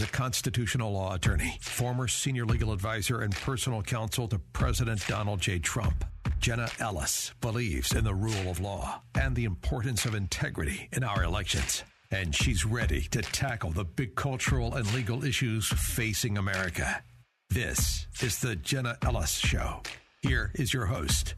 A 0.00 0.06
constitutional 0.06 0.92
law 0.92 1.14
attorney, 1.14 1.58
former 1.62 2.06
senior 2.06 2.44
legal 2.44 2.72
advisor, 2.72 3.22
and 3.22 3.34
personal 3.34 3.82
counsel 3.82 4.28
to 4.28 4.38
President 4.52 5.06
Donald 5.06 5.40
J. 5.40 5.58
Trump, 5.58 6.04
Jenna 6.38 6.68
Ellis 6.80 7.32
believes 7.40 7.94
in 7.94 8.04
the 8.04 8.14
rule 8.14 8.50
of 8.50 8.60
law 8.60 9.00
and 9.14 9.34
the 9.34 9.44
importance 9.44 10.04
of 10.04 10.14
integrity 10.14 10.88
in 10.92 11.02
our 11.02 11.22
elections. 11.22 11.82
And 12.10 12.34
she's 12.34 12.64
ready 12.64 13.02
to 13.10 13.22
tackle 13.22 13.70
the 13.70 13.84
big 13.84 14.16
cultural 14.16 14.74
and 14.74 14.92
legal 14.92 15.24
issues 15.24 15.66
facing 15.66 16.36
America. 16.36 17.02
This 17.48 18.06
is 18.20 18.38
the 18.40 18.56
Jenna 18.56 18.98
Ellis 19.02 19.38
Show. 19.38 19.82
Here 20.20 20.52
is 20.54 20.74
your 20.74 20.86
host, 20.86 21.34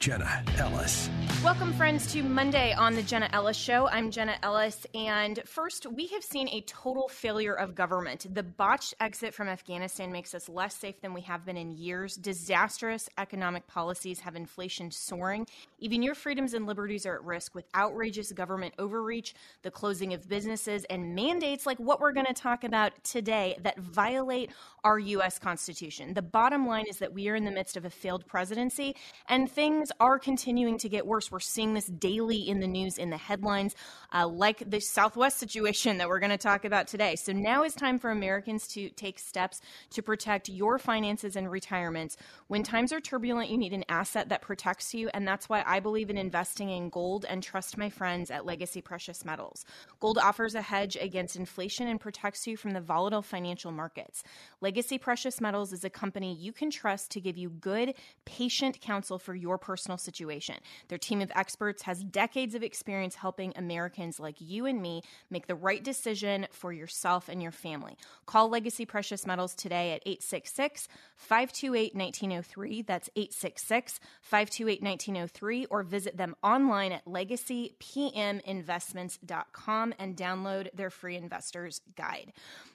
Jenna 0.00 0.42
Ellis. 0.58 1.08
Welcome, 1.42 1.72
friends, 1.72 2.12
to 2.12 2.22
Monday 2.22 2.74
on 2.74 2.94
the 2.94 3.02
Jenna 3.02 3.30
Ellis 3.32 3.56
Show. 3.56 3.88
I'm 3.88 4.10
Jenna 4.10 4.36
Ellis, 4.42 4.86
and 4.94 5.40
first, 5.46 5.86
we 5.86 6.06
have 6.08 6.22
seen 6.22 6.48
a 6.48 6.60
total 6.66 7.08
failure 7.08 7.54
of 7.54 7.74
government. 7.74 8.26
The 8.34 8.42
botched 8.42 8.92
exit 9.00 9.32
from 9.32 9.48
Afghanistan 9.48 10.12
makes 10.12 10.34
us 10.34 10.50
less 10.50 10.74
safe 10.76 11.00
than 11.00 11.14
we 11.14 11.22
have 11.22 11.46
been 11.46 11.56
in 11.56 11.72
years. 11.72 12.16
Disastrous 12.16 13.08
economic 13.16 13.66
policies 13.66 14.20
have 14.20 14.36
inflation 14.36 14.90
soaring. 14.90 15.46
Even 15.78 16.02
your 16.02 16.14
freedoms 16.14 16.52
and 16.52 16.66
liberties 16.66 17.06
are 17.06 17.14
at 17.14 17.24
risk 17.24 17.54
with 17.54 17.64
outrageous 17.74 18.32
government 18.32 18.74
overreach, 18.78 19.34
the 19.62 19.70
closing 19.70 20.12
of 20.12 20.28
businesses, 20.28 20.84
and 20.90 21.14
mandates 21.14 21.64
like 21.64 21.78
what 21.78 22.00
we're 22.00 22.12
going 22.12 22.26
to 22.26 22.34
talk 22.34 22.64
about 22.64 22.92
today 23.02 23.56
that 23.62 23.78
violate 23.78 24.50
our 24.84 24.98
U.S. 24.98 25.38
Constitution. 25.38 26.12
The 26.12 26.20
bottom 26.20 26.66
line 26.66 26.84
is 26.86 26.98
that 26.98 27.14
we 27.14 27.30
are 27.30 27.34
in 27.34 27.46
the 27.46 27.50
midst 27.50 27.78
of 27.78 27.86
a 27.86 27.90
failed 27.90 28.26
presidency, 28.26 28.94
and 29.26 29.50
things 29.50 29.90
are 30.00 30.18
continuing 30.18 30.76
to 30.76 30.88
get 30.90 31.06
worse. 31.06 31.29
We're 31.30 31.40
seeing 31.40 31.74
this 31.74 31.86
daily 31.86 32.48
in 32.48 32.60
the 32.60 32.66
news, 32.66 32.98
in 32.98 33.10
the 33.10 33.16
headlines, 33.16 33.74
uh, 34.12 34.28
like 34.28 34.68
the 34.70 34.80
Southwest 34.80 35.38
situation 35.38 35.98
that 35.98 36.08
we're 36.08 36.20
going 36.20 36.30
to 36.30 36.38
talk 36.38 36.64
about 36.64 36.86
today. 36.86 37.16
So 37.16 37.32
now 37.32 37.64
is 37.64 37.74
time 37.74 37.98
for 37.98 38.10
Americans 38.10 38.68
to 38.68 38.90
take 38.90 39.18
steps 39.18 39.60
to 39.90 40.02
protect 40.02 40.48
your 40.48 40.78
finances 40.78 41.36
and 41.36 41.50
retirements. 41.50 42.16
When 42.46 42.62
times 42.62 42.92
are 42.92 43.00
turbulent, 43.00 43.50
you 43.50 43.58
need 43.58 43.72
an 43.72 43.84
asset 43.88 44.28
that 44.28 44.42
protects 44.42 44.94
you, 44.94 45.10
and 45.12 45.26
that's 45.26 45.48
why 45.48 45.62
I 45.66 45.80
believe 45.80 46.10
in 46.10 46.16
investing 46.16 46.70
in 46.70 46.88
gold 46.88 47.26
and 47.28 47.42
trust 47.42 47.76
my 47.76 47.90
friends 47.90 48.30
at 48.30 48.46
Legacy 48.46 48.80
Precious 48.80 49.24
Metals. 49.24 49.64
Gold 49.98 50.18
offers 50.18 50.54
a 50.54 50.62
hedge 50.62 50.96
against 51.00 51.36
inflation 51.36 51.88
and 51.88 52.00
protects 52.00 52.46
you 52.46 52.56
from 52.56 52.72
the 52.72 52.80
volatile 52.80 53.22
financial 53.22 53.72
markets. 53.72 54.22
Legacy 54.60 54.98
Precious 54.98 55.40
Metals 55.40 55.72
is 55.72 55.84
a 55.84 55.90
company 55.90 56.34
you 56.34 56.52
can 56.52 56.70
trust 56.70 57.10
to 57.10 57.20
give 57.20 57.36
you 57.36 57.50
good, 57.50 57.94
patient 58.24 58.80
counsel 58.80 59.18
for 59.18 59.34
your 59.34 59.58
personal 59.58 59.80
personal 59.80 59.96
situation. 59.96 60.56
Their 60.88 60.98
team 60.98 61.19
of 61.22 61.32
experts 61.34 61.82
has 61.82 62.02
decades 62.02 62.54
of 62.54 62.62
experience 62.62 63.14
helping 63.14 63.52
Americans 63.56 64.20
like 64.20 64.36
you 64.38 64.66
and 64.66 64.80
me 64.80 65.02
make 65.30 65.46
the 65.46 65.54
right 65.54 65.82
decision 65.82 66.46
for 66.50 66.72
yourself 66.72 67.28
and 67.28 67.42
your 67.42 67.52
family. 67.52 67.96
Call 68.26 68.48
Legacy 68.48 68.86
Precious 68.86 69.26
Metals 69.26 69.54
today 69.54 69.92
at 69.92 70.02
866 70.06 70.88
528 71.16 71.94
1903. 71.94 72.82
That's 72.82 73.10
866 73.16 74.00
528 74.22 74.82
1903, 74.82 75.66
or 75.66 75.82
visit 75.82 76.16
them 76.16 76.34
online 76.42 76.92
at 76.92 77.04
legacypminvestments.com 77.04 79.94
and 79.98 80.16
download 80.16 80.74
their 80.74 80.90
free 80.90 81.16
investor's 81.16 81.80
guide. 81.96 82.32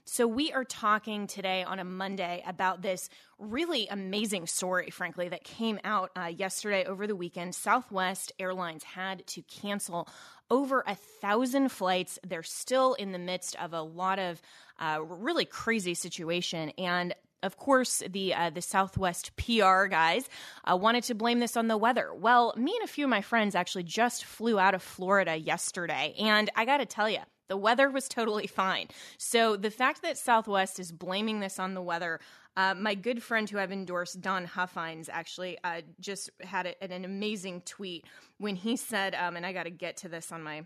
So, 0.08 0.28
we 0.28 0.52
are 0.52 0.64
talking 0.64 1.26
today 1.26 1.64
on 1.64 1.80
a 1.80 1.84
Monday 1.84 2.44
about 2.46 2.84
this 2.84 3.10
really 3.40 3.88
amazing 3.88 4.46
story, 4.46 4.92
frankly, 4.92 5.30
that 5.30 5.44
came 5.44 5.80
out 5.84 6.12
uh, 6.16 6.26
yesterday 6.26 6.86
over 6.86 7.08
the 7.08 7.16
weekend. 7.16 7.56
Southwest 7.56 8.32
Airlines 8.38 8.84
had 8.84 9.26
to 9.26 9.42
cancel 9.42 10.08
over 10.52 10.84
a 10.86 10.94
thousand 10.94 11.70
flights. 11.70 12.20
They're 12.24 12.44
still 12.44 12.94
in 12.94 13.14
the 13.14 13.18
midst 13.18 13.56
of 13.56 13.74
a 13.74 13.82
lot 13.82 14.20
of 14.20 14.40
uh, 14.80 15.00
really 15.02 15.46
crazy 15.46 15.96
situation. 15.96 16.70
And 16.78 17.16
of 17.42 17.58
course, 17.58 18.04
the 18.08 18.36
uh, 18.36 18.52
the 18.52 18.62
Southwest 18.62 19.36
PR 19.38 19.86
guys 19.88 20.30
uh, 20.66 20.78
wanted 20.78 21.06
to 21.06 21.16
blame 21.16 21.40
this 21.40 21.58
on 21.58 21.68
the 21.68 21.78
weather. 21.78 22.14
Well, 22.14 22.54
me 22.56 22.76
and 22.80 22.88
a 22.88 22.92
few 22.92 23.06
of 23.06 23.10
my 23.10 23.22
friends 23.22 23.56
actually 23.56 23.84
just 23.84 24.24
flew 24.24 24.60
out 24.60 24.76
of 24.76 24.84
Florida 24.84 25.36
yesterday, 25.36 26.14
and 26.20 26.48
I 26.56 26.66
got 26.66 26.78
to 26.78 26.86
tell 26.86 27.10
you, 27.10 27.22
the 27.48 27.58
weather 27.58 27.90
was 27.90 28.08
totally 28.08 28.48
fine. 28.48 28.88
So 29.18 29.56
the 29.56 29.72
fact 29.72 30.02
that 30.02 30.18
Southwest 30.18 30.80
is 30.80 30.92
blaming 30.92 31.40
this 31.40 31.60
on 31.60 31.74
the 31.74 31.82
weather, 31.82 32.20
uh, 32.58 32.74
my 32.74 32.96
good 32.96 33.22
friend 33.22 33.50
who 33.50 33.60
I've 33.60 33.72
endorsed, 33.72 34.22
Don 34.22 34.46
Huffines, 34.46 35.10
actually 35.12 35.58
uh, 35.64 35.82
just 36.00 36.30
had 36.42 36.66
a, 36.68 36.84
an 36.84 37.06
amazing 37.06 37.62
tweet 37.62 38.06
when 38.38 38.56
he 38.56 38.76
said, 38.76 39.14
um, 39.16 39.36
and 39.36 39.46
I 39.46 39.54
got 39.54 39.64
to 39.64 39.70
get 39.72 39.98
to 39.98 40.10
this 40.10 40.32
on 40.32 40.42
my 40.42 40.66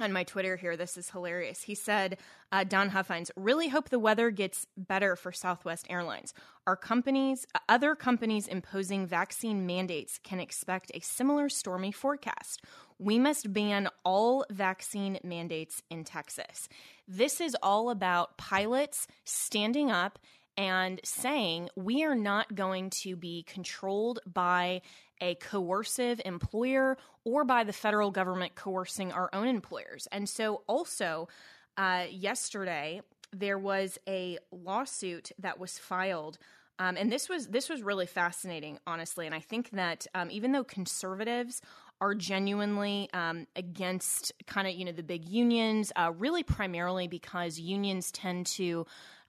on 0.00 0.12
my 0.12 0.24
Twitter 0.24 0.56
here. 0.56 0.76
This 0.76 0.96
is 0.96 1.10
hilarious. 1.10 1.62
He 1.62 1.74
said, 1.76 2.18
uh, 2.50 2.64
Don 2.64 2.90
Huffines, 2.90 3.30
really 3.36 3.68
hope 3.68 3.90
the 3.90 3.98
weather 3.98 4.30
gets 4.30 4.66
better 4.76 5.14
for 5.14 5.30
Southwest 5.30 5.86
Airlines. 5.88 6.34
Our 6.66 6.76
companies, 6.76 7.46
other 7.68 7.94
companies 7.94 8.48
imposing 8.48 9.06
vaccine 9.06 9.66
mandates 9.66 10.18
can 10.22 10.40
expect 10.40 10.90
a 10.94 11.00
similar 11.00 11.48
stormy 11.48 11.92
forecast. 11.92 12.64
We 12.98 13.18
must 13.18 13.52
ban 13.52 13.88
all 14.04 14.44
vaccine 14.50 15.18
mandates 15.24 15.82
in 15.90 16.04
Texas. 16.04 16.68
This 17.08 17.40
is 17.40 17.56
all 17.62 17.90
about 17.90 18.36
pilots 18.38 19.06
standing 19.24 19.90
up 19.90 20.18
and 20.56 21.00
saying 21.04 21.68
we 21.76 22.04
are 22.04 22.14
not 22.14 22.54
going 22.54 22.90
to 22.90 23.16
be 23.16 23.42
controlled 23.42 24.20
by 24.26 24.82
a 25.20 25.34
coercive 25.36 26.20
employer 26.24 26.96
or 27.24 27.44
by 27.44 27.64
the 27.64 27.72
federal 27.72 28.10
government 28.10 28.54
coercing 28.54 29.12
our 29.12 29.30
own 29.32 29.48
employers. 29.48 30.06
And 30.12 30.28
so, 30.28 30.62
also, 30.66 31.28
uh, 31.76 32.04
yesterday, 32.10 33.00
there 33.32 33.58
was 33.58 33.98
a 34.08 34.38
lawsuit 34.52 35.32
that 35.38 35.58
was 35.58 35.78
filed. 35.78 36.38
Um, 36.78 36.96
and 36.96 37.10
this 37.10 37.28
was 37.28 37.48
this 37.48 37.68
was 37.68 37.82
really 37.82 38.06
fascinating, 38.06 38.78
honestly. 38.86 39.26
And 39.26 39.34
I 39.34 39.40
think 39.40 39.70
that 39.70 40.06
um, 40.14 40.28
even 40.30 40.52
though 40.52 40.64
conservatives 40.64 41.62
are 42.04 42.14
genuinely 42.14 43.08
um, 43.14 43.46
against 43.56 44.30
kind 44.46 44.68
of 44.68 44.74
you 44.74 44.84
know 44.84 44.92
the 44.92 45.02
big 45.02 45.26
unions, 45.26 45.90
uh, 45.96 46.12
really 46.18 46.42
primarily 46.42 47.08
because 47.08 47.58
unions 47.58 48.12
tend 48.12 48.44
to 48.44 48.86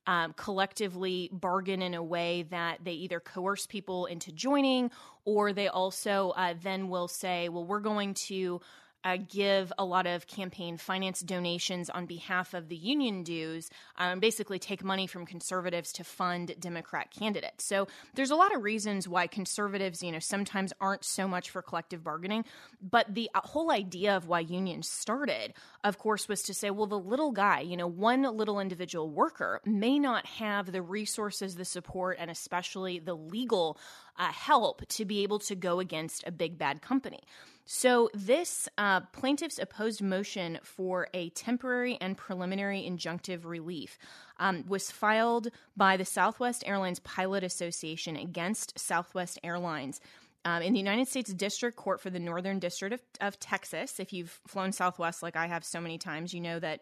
um, 0.08 0.34
collectively 0.34 1.30
bargain 1.32 1.82
in 1.82 1.94
a 1.94 2.04
way 2.04 2.44
that 2.52 2.80
they 2.84 2.92
either 2.92 3.22
coerce 3.22 3.66
people 3.66 4.08
into 4.08 4.30
joining 4.34 4.92
or 5.24 5.54
they 5.54 5.70
also 5.70 6.32
uh, 6.36 6.54
then 6.62 6.90
will 6.90 7.08
say, 7.08 7.48
well, 7.48 7.66
we're 7.66 7.80
going 7.80 8.14
to 8.14 8.60
uh, 9.06 9.18
give 9.30 9.72
a 9.78 9.86
lot 9.86 10.08
of 10.08 10.26
campaign 10.26 10.78
finance 10.78 11.22
donations 11.22 11.90
on 11.92 12.08
behalf 12.08 12.56
of 12.56 12.68
the 12.68 12.76
union 12.76 13.24
dues, 13.24 13.70
um, 13.98 14.20
basically 14.20 14.58
take 14.58 14.84
money 14.84 15.06
from 15.06 15.26
conservatives 15.26 15.94
to 15.94 16.04
fund 16.04 16.56
Democrat 16.60 17.12
candidates. 17.12 17.64
So 17.64 17.88
there's 18.16 18.32
a 18.32 18.36
lot 18.36 18.54
of 18.56 18.64
reasons 18.64 19.08
why 19.08 19.28
conservatives, 19.28 20.02
you 20.02 20.12
know, 20.12 20.20
sometimes 20.20 20.74
aren't 20.82 21.06
so 21.06 21.28
much 21.28 21.52
for 21.52 21.62
collective 21.62 22.04
bargaining. 22.04 22.46
But 22.82 23.14
the 23.14 23.30
uh, 23.36 23.42
whole 23.42 23.72
idea 23.72 24.18
of 24.18 24.28
why 24.28 24.40
unions 24.40 24.90
started, 24.90 25.54
of 25.84 26.00
course, 26.00 26.28
was 26.28 26.42
to 26.44 26.54
say, 26.56 26.72
well, 26.72 26.88
the 26.88 27.00
little 27.00 27.32
guy, 27.32 27.60
you 27.60 27.78
know, 27.78 27.88
one 27.88 28.24
little 28.24 28.60
individual 28.60 29.10
worker 29.10 29.62
may 29.66 30.00
not 30.00 30.26
have 30.26 30.72
the 30.72 30.82
resources, 30.82 31.56
the 31.56 31.66
support, 31.66 32.18
and 32.20 32.32
especially 32.32 32.98
the 32.98 33.16
legal 33.16 33.78
uh, 34.18 34.32
help 34.32 34.88
to 34.88 35.06
be 35.06 35.22
able 35.22 35.40
to 35.40 35.56
go 35.56 35.80
against 35.80 36.24
a 36.26 36.32
big 36.32 36.58
bad 36.58 36.82
company. 36.82 37.20
So, 37.68 38.12
this 38.14 38.70
uh, 38.78 39.02
plaintiff's 39.12 39.58
opposed 39.58 40.02
motion 40.02 40.60
for 40.62 41.08
a 41.16 41.30
temporary 41.30 41.98
and 42.00 42.16
preliminary 42.16 42.88
injunctive 42.88 43.44
relief 43.44 43.98
um, 44.38 44.66
was 44.68 44.92
filed 44.92 45.50
by 45.76 45.98
the 45.98 46.06
Southwest 46.06 46.64
Airlines 46.68 47.00
Pilot 47.00 47.44
Association 47.44 48.16
against 48.16 48.78
Southwest 48.78 49.40
Airlines. 49.44 50.00
Um, 50.48 50.62
in 50.62 50.74
the 50.74 50.80
United 50.80 51.08
States 51.08 51.34
District 51.34 51.76
Court 51.76 52.00
for 52.00 52.12
the 52.12 52.20
Northern 52.20 52.60
District 52.60 52.94
of, 52.94 53.02
of 53.20 53.40
Texas. 53.40 54.00
If 54.00 54.14
you've 54.14 54.40
flown 54.46 54.72
Southwest 54.72 55.24
like 55.24 55.36
I 55.36 55.48
have 55.48 55.66
so 55.66 55.82
many 55.82 55.98
times, 55.98 56.36
you 56.36 56.42
know 56.42 56.60
that 56.60 56.82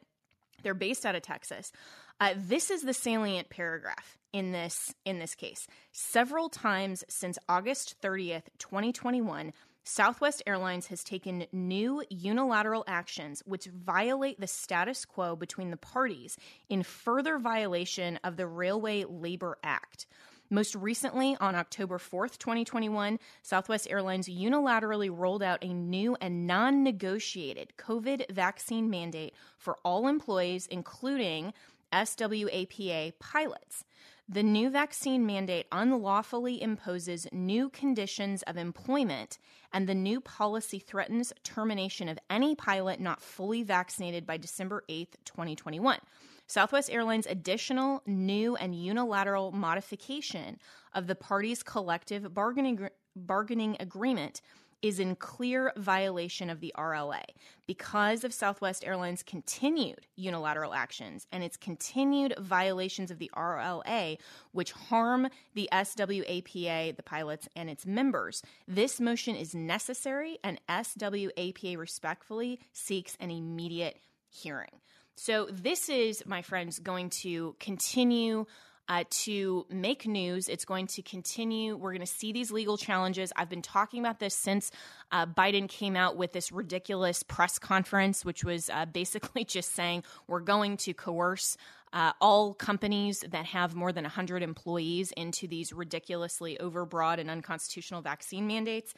they're 0.64 0.74
based 0.74 1.06
out 1.06 1.16
of 1.16 1.22
Texas. 1.22 1.72
Uh, 2.20 2.34
this 2.36 2.70
is 2.70 2.82
the 2.82 2.94
salient 2.94 3.50
paragraph 3.50 4.18
in 4.34 4.52
this 4.52 4.94
in 5.06 5.20
this 5.20 5.34
case. 5.34 5.66
Several 5.94 6.50
times 6.50 7.06
since 7.08 7.38
August 7.48 7.96
30th, 8.02 8.44
2021, 8.58 9.54
Southwest 9.86 10.42
Airlines 10.48 10.88
has 10.88 11.04
taken 11.04 11.46
new 11.52 12.04
unilateral 12.10 12.86
actions 12.88 13.44
which 13.46 13.66
violate 13.66 14.40
the 14.40 14.48
status 14.48 15.04
quo 15.04 15.36
between 15.36 15.72
the 15.72 15.78
parties 15.78 16.38
in 16.70 16.84
further 16.84 17.38
violation 17.38 18.18
of 18.24 18.38
the 18.38 18.48
Railway 18.48 19.04
Labor 19.04 19.58
Act. 19.62 20.06
Most 20.50 20.76
recently, 20.76 21.36
on 21.42 21.56
October 21.56 21.98
4th, 21.98 22.38
2021, 22.38 23.20
Southwest 23.42 23.88
Airlines 23.90 24.30
unilaterally 24.30 25.10
rolled 25.12 25.44
out 25.44 25.64
a 25.64 25.74
new 25.74 26.16
and 26.22 26.48
non 26.48 26.84
negotiated 26.84 27.74
COVID 27.78 28.32
vaccine 28.32 28.90
mandate 28.90 29.34
for 29.58 29.80
all 29.84 30.08
employees, 30.08 30.68
including 30.68 31.54
SWAPA 31.92 33.14
pilots. 33.20 33.84
The 34.30 34.44
new 34.44 34.70
vaccine 34.70 35.26
mandate 35.26 35.68
unlawfully 35.70 36.62
imposes 36.62 37.28
new 37.34 37.70
conditions 37.70 38.42
of 38.44 38.56
employment, 38.56 39.38
and 39.74 39.88
the 39.88 39.94
new 39.94 40.22
policy 40.22 40.80
threatens 40.80 41.34
termination 41.44 42.08
of 42.08 42.18
any 42.30 42.56
pilot 42.56 43.02
not 43.02 43.22
fully 43.22 43.64
vaccinated 43.64 44.26
by 44.26 44.38
December 44.38 44.86
8, 44.88 45.18
2021. 45.26 46.00
Southwest 46.48 46.90
Airlines' 46.90 47.28
additional, 47.28 48.02
new, 48.06 48.56
and 48.56 48.74
unilateral 48.74 49.52
modification 49.52 50.58
of 50.94 51.08
the 51.08 51.16
parties' 51.16 51.62
collective 51.62 52.34
bargaining, 52.34 52.90
bargaining 53.18 53.76
agreement 53.82 54.42
is 54.84 55.00
in 55.00 55.16
clear 55.16 55.72
violation 55.78 56.50
of 56.50 56.60
the 56.60 56.74
RLA 56.78 57.24
because 57.66 58.26
of 58.26 58.34
Southwest 58.34 58.84
Airlines' 58.86 59.24
continued 59.24 60.06
unilateral 60.16 60.74
actions 60.74 61.26
and 61.32 61.44
its 61.44 61.56
continued 61.56 62.36
violations 62.38 63.10
of 63.10 63.18
the 63.18 63.32
RLA, 63.36 64.18
which 64.52 64.74
harm 64.74 65.30
the 65.56 65.70
SWAPA, 65.72 66.96
the 66.96 67.04
pilots, 67.04 67.48
and 67.56 67.70
its 67.70 67.86
members. 67.86 68.44
This 68.68 69.00
motion 69.00 69.38
is 69.38 69.56
necessary, 69.56 70.38
and 70.44 70.60
SWAPA 70.68 71.78
respectfully 71.78 72.60
seeks 72.74 73.16
an 73.22 73.32
immediate 73.32 73.98
hearing. 74.30 74.82
So, 75.16 75.48
this 75.50 75.90
is, 75.90 76.24
my 76.26 76.42
friends, 76.42 76.80
going 76.80 77.12
to 77.22 77.56
continue 77.60 78.48
uh, 78.90 79.04
to 79.10 79.66
make 79.70 80.06
news. 80.06 80.50
It's 80.50 80.66
going 80.66 80.88
to 80.88 81.02
continue. 81.02 81.76
We're 81.76 81.92
going 81.92 82.02
to 82.02 82.06
see 82.06 82.32
these 82.32 82.52
legal 82.52 82.78
challenges. 82.78 83.32
I've 83.36 83.50
been 83.50 83.62
talking 83.62 84.00
about 84.00 84.20
this 84.20 84.36
since 84.36 84.72
uh, 85.12 85.26
Biden 85.26 85.70
came 85.70 85.96
out 85.96 86.18
with 86.18 86.34
this 86.34 86.52
ridiculous 86.52 87.24
press 87.24 87.60
conference, 87.60 88.26
which 88.26 88.44
was 88.44 88.70
uh, 88.70 88.86
basically 88.86 89.44
just 89.46 89.74
saying 89.74 90.04
we're 90.28 90.42
going 90.42 90.78
to 90.78 90.94
coerce. 90.94 91.58
Uh, 91.92 92.12
all 92.20 92.56
companies 92.56 93.24
that 93.30 93.46
have 93.46 93.76
more 93.76 93.92
than 93.92 94.04
100 94.04 94.42
employees 94.42 95.12
into 95.12 95.48
these 95.48 95.72
ridiculously 95.72 96.58
overbroad 96.60 97.20
and 97.20 97.30
unconstitutional 97.30 98.02
vaccine 98.02 98.48
mandates. 98.48 98.96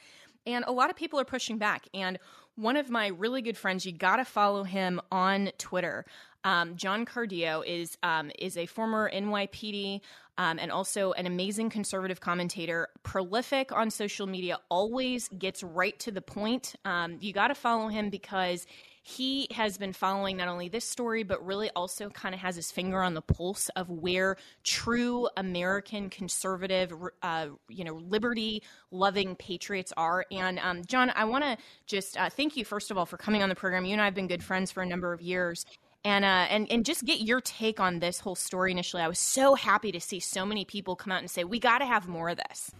And 0.47 0.63
a 0.65 0.71
lot 0.71 0.89
of 0.89 0.95
people 0.95 1.19
are 1.19 1.25
pushing 1.25 1.57
back. 1.57 1.87
And 1.93 2.19
one 2.55 2.77
of 2.77 2.89
my 2.89 3.07
really 3.07 3.41
good 3.41 3.57
friends, 3.57 3.85
you 3.85 3.91
got 3.91 4.17
to 4.17 4.25
follow 4.25 4.63
him 4.63 5.01
on 5.11 5.49
Twitter. 5.57 6.05
Um, 6.45 6.75
John 6.77 7.05
Cardillo 7.05 7.65
is 7.65 7.97
um, 8.03 8.31
is 8.37 8.55
a 8.55 8.67
former 8.67 9.11
NYPD 9.11 9.99
um, 10.37 10.59
and 10.59 10.71
also 10.71 11.11
an 11.13 11.25
amazing 11.25 11.69
conservative 11.69 12.21
commentator, 12.21 12.89
prolific 13.03 13.71
on 13.71 13.89
social 13.89 14.27
media, 14.27 14.59
always 14.69 15.27
gets 15.29 15.63
right 15.63 15.97
to 15.99 16.11
the 16.11 16.21
point. 16.21 16.75
Um, 16.85 17.17
you 17.19 17.33
got 17.33 17.47
to 17.47 17.55
follow 17.55 17.87
him 17.87 18.09
because 18.09 18.67
he 19.01 19.47
has 19.51 19.77
been 19.77 19.93
following 19.93 20.37
not 20.37 20.47
only 20.47 20.67
this 20.67 20.83
story, 20.83 21.23
but 21.23 21.43
really 21.45 21.69
also 21.75 22.09
kind 22.09 22.33
of 22.33 22.41
has 22.41 22.55
his 22.55 22.71
finger 22.71 23.01
on 23.01 23.13
the 23.13 23.21
pulse 23.21 23.69
of 23.75 23.87
where 23.89 24.35
true 24.63 25.29
American 25.37 26.09
conservative, 26.09 26.91
uh, 27.21 27.47
you 27.69 27.83
know, 27.83 27.93
liberty 27.93 28.63
loving 28.91 29.35
patriots 29.35 29.93
are. 29.95 30.25
And 30.31 30.57
um, 30.59 30.83
John, 30.85 31.11
I 31.15 31.25
want 31.25 31.43
to 31.43 31.57
just 31.85 32.17
uh, 32.17 32.29
thank 32.29 32.57
you, 32.57 32.65
first 32.65 32.89
of 32.89 32.97
all, 32.97 33.05
for 33.05 33.17
coming 33.17 33.43
on 33.43 33.49
the 33.49 33.55
program. 33.55 33.85
You 33.85 33.93
and 33.93 34.01
I 34.01 34.05
have 34.05 34.15
been 34.15 34.27
good 34.27 34.43
friends 34.43 34.71
for 34.71 34.81
a 34.81 34.87
number 34.87 35.13
of 35.13 35.21
years 35.21 35.65
and 36.05 36.23
uh, 36.23 36.45
and 36.49 36.71
and 36.71 36.85
just 36.85 37.03
get 37.03 37.19
your 37.21 37.41
take 37.41 37.79
on 37.79 37.99
this 37.99 38.19
whole 38.19 38.35
story 38.35 38.71
initially. 38.71 39.01
I 39.01 39.07
was 39.07 39.19
so 39.19 39.55
happy 39.55 39.91
to 39.91 39.99
see 39.99 40.19
so 40.19 40.45
many 40.45 40.63
people 40.63 40.95
come 40.95 41.11
out 41.11 41.19
and 41.19 41.29
say 41.29 41.43
we 41.43 41.59
got 41.59 41.79
to 41.79 41.85
have 41.85 42.07
more 42.07 42.29
of 42.29 42.37
this. 42.37 42.71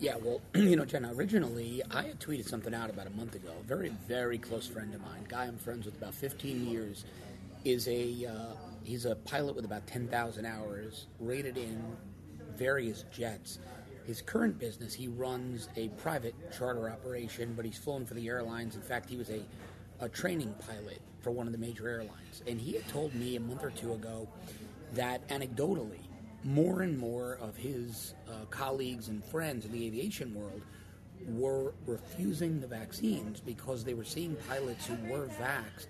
Yeah, 0.00 0.16
well, 0.20 0.40
you 0.54 0.74
know, 0.74 0.84
Jenna, 0.84 1.14
originally 1.14 1.82
I 1.90 2.02
had 2.02 2.18
tweeted 2.18 2.48
something 2.48 2.74
out 2.74 2.90
about 2.90 3.06
a 3.06 3.10
month 3.10 3.36
ago. 3.36 3.52
A 3.58 3.62
very, 3.62 3.90
very 4.08 4.36
close 4.36 4.66
friend 4.66 4.92
of 4.92 5.00
mine, 5.00 5.24
guy 5.28 5.44
I'm 5.44 5.56
friends 5.56 5.86
with 5.86 5.96
about 5.96 6.14
15 6.14 6.66
years, 6.66 7.04
is 7.64 7.86
a 7.86 8.26
uh, 8.26 8.54
he's 8.82 9.06
a 9.06 9.14
pilot 9.14 9.54
with 9.54 9.64
about 9.64 9.86
10,000 9.86 10.44
hours, 10.44 11.06
rated 11.20 11.56
in 11.56 11.80
various 12.56 13.04
jets. 13.12 13.60
His 14.04 14.20
current 14.20 14.58
business, 14.58 14.92
he 14.92 15.06
runs 15.06 15.68
a 15.76 15.88
private 15.90 16.34
charter 16.58 16.90
operation, 16.90 17.52
but 17.54 17.64
he's 17.64 17.78
flown 17.78 18.04
for 18.04 18.14
the 18.14 18.26
airlines. 18.26 18.74
In 18.74 18.82
fact, 18.82 19.08
he 19.08 19.16
was 19.16 19.30
a 19.30 19.40
a 20.00 20.08
training 20.08 20.52
pilot 20.66 21.00
for 21.22 21.30
one 21.30 21.46
of 21.46 21.52
the 21.52 21.58
major 21.58 21.88
airlines. 21.88 22.42
And 22.46 22.60
he 22.60 22.72
had 22.72 22.86
told 22.88 23.14
me 23.14 23.36
a 23.36 23.40
month 23.40 23.64
or 23.64 23.70
two 23.70 23.92
ago 23.92 24.28
that 24.94 25.26
anecdotally, 25.28 26.00
more 26.44 26.82
and 26.82 26.98
more 26.98 27.38
of 27.40 27.56
his 27.56 28.14
uh, 28.28 28.44
colleagues 28.50 29.08
and 29.08 29.24
friends 29.24 29.64
in 29.64 29.72
the 29.72 29.86
aviation 29.86 30.34
world 30.34 30.62
were 31.28 31.72
refusing 31.86 32.60
the 32.60 32.66
vaccines 32.66 33.40
because 33.40 33.84
they 33.84 33.94
were 33.94 34.04
seeing 34.04 34.36
pilots 34.48 34.86
who 34.86 34.96
were 35.08 35.28
vaxxed 35.40 35.86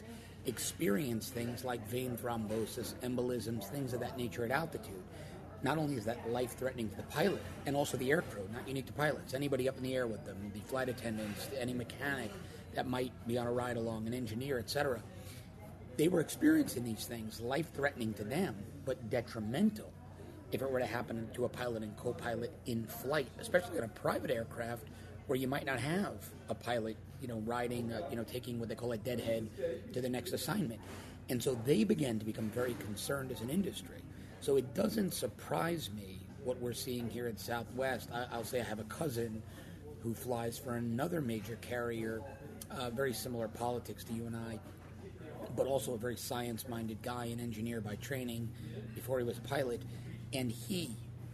experience 0.47 1.29
things 1.29 1.65
like 1.65 1.87
vein 1.89 2.17
thrombosis, 2.17 2.95
embolisms, 3.03 3.65
things 3.69 3.93
of 3.93 4.01
that 4.01 4.17
nature 4.17 4.45
at 4.45 4.51
altitude. 4.51 5.03
Not 5.63 5.79
only 5.79 5.95
is 5.95 6.05
that 6.07 6.29
life 6.31 6.57
threatening 6.57 6.89
to 6.89 6.97
the 6.97 7.05
pilot 7.05 7.41
and 7.67 7.77
also 7.77 7.97
the 7.97 8.11
aircrew, 8.11 8.51
not 8.53 8.67
unique 8.67 8.87
to 8.87 8.93
pilots, 8.93 9.35
anybody 9.35 9.69
up 9.69 9.77
in 9.77 9.85
the 9.85 9.95
air 9.95 10.09
with 10.09 10.25
them, 10.25 10.37
the 10.53 10.61
flight 10.61 10.89
attendants, 10.89 11.49
any 11.59 11.73
mechanic, 11.73 12.31
that 12.75 12.89
might 12.89 13.13
be 13.29 13.39
on 13.39 13.47
a 13.47 13.53
ride 13.53 13.77
along, 13.77 14.07
an 14.07 14.15
engineer, 14.15 14.59
etc. 14.59 15.01
They 15.97 16.09
were 16.09 16.21
experiencing 16.21 16.85
these 16.85 17.05
things, 17.05 17.41
life 17.41 17.73
threatening 17.75 18.15
to 18.15 18.25
them, 18.25 18.57
but 18.85 19.11
detrimental 19.11 19.93
if 20.53 20.61
it 20.61 20.71
were 20.71 20.79
to 20.79 20.87
happen 20.87 21.29
to 21.35 21.47
a 21.47 21.49
pilot 21.49 21.83
and 21.83 21.97
co 21.97 22.13
pilot 22.13 22.53
in 22.67 22.85
flight, 22.85 23.29
especially 23.41 23.79
on 23.79 23.85
a 23.85 23.89
private 23.89 24.31
aircraft 24.31 24.85
where 25.27 25.39
you 25.39 25.49
might 25.49 25.65
not 25.65 25.79
have 25.79 26.15
a 26.49 26.55
pilot, 26.55 26.97
you 27.21 27.29
know, 27.29 27.39
riding, 27.47 27.91
uh, 27.93 28.03
you 28.11 28.17
know, 28.17 28.25
taking 28.25 28.59
what 28.59 28.69
they 28.69 28.75
call 28.75 28.93
a 28.93 28.99
deadhead 28.99 29.49
to 29.93 30.01
the 30.01 30.09
next 30.09 30.33
assignment. 30.33 30.81
And 31.31 31.43
so 31.43 31.59
they 31.65 31.85
began 31.85 32.19
to 32.19 32.25
become 32.25 32.51
very 32.51 32.75
concerned 32.75 33.31
as 33.31 33.41
an 33.41 33.49
industry. 33.49 34.03
So 34.41 34.57
it 34.57 34.75
doesn't 34.75 35.15
surprise 35.15 35.89
me 35.95 36.19
what 36.45 36.61
we're 36.61 36.73
seeing 36.73 37.09
here 37.09 37.29
at 37.29 37.39
Southwest. 37.39 38.11
I, 38.13 38.37
will 38.37 38.45
say 38.45 38.61
I 38.61 38.65
have 38.65 38.81
a 38.81 38.85
cousin 38.85 39.43
who 40.03 40.13
flies 40.13 40.59
for 40.59 40.75
another 40.75 41.21
major 41.21 41.57
carrier 41.63 42.21
uh, 42.71 42.91
very 42.91 43.13
similar 43.13 43.49
politics 43.49 44.05
to 44.05 44.13
you 44.13 44.27
and 44.27 44.37
I, 44.37 44.59
but 45.57 45.67
also 45.67 45.95
a 45.95 45.99
very 45.99 46.17
science 46.17 46.69
minded 46.69 47.03
guy, 47.03 47.27
an 47.27 47.41
engineer 47.41 47.81
by 47.81 47.97
training 47.97 48.51
before 48.95 49.19
he 49.19 49.25
was 49.25 49.39
a 49.39 49.43
pilot. 49.43 49.83
And 50.33 50.51
he 50.51 50.91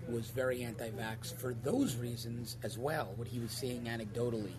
was 0.08 0.30
very 0.30 0.62
anti 0.62 0.90
vax 0.90 1.38
for 1.38 1.54
those 1.62 1.96
reasons 1.96 2.56
as 2.62 2.78
well, 2.78 3.12
what 3.16 3.28
he 3.28 3.38
was 3.38 3.52
seeing 3.52 3.84
anecdotally 3.84 4.52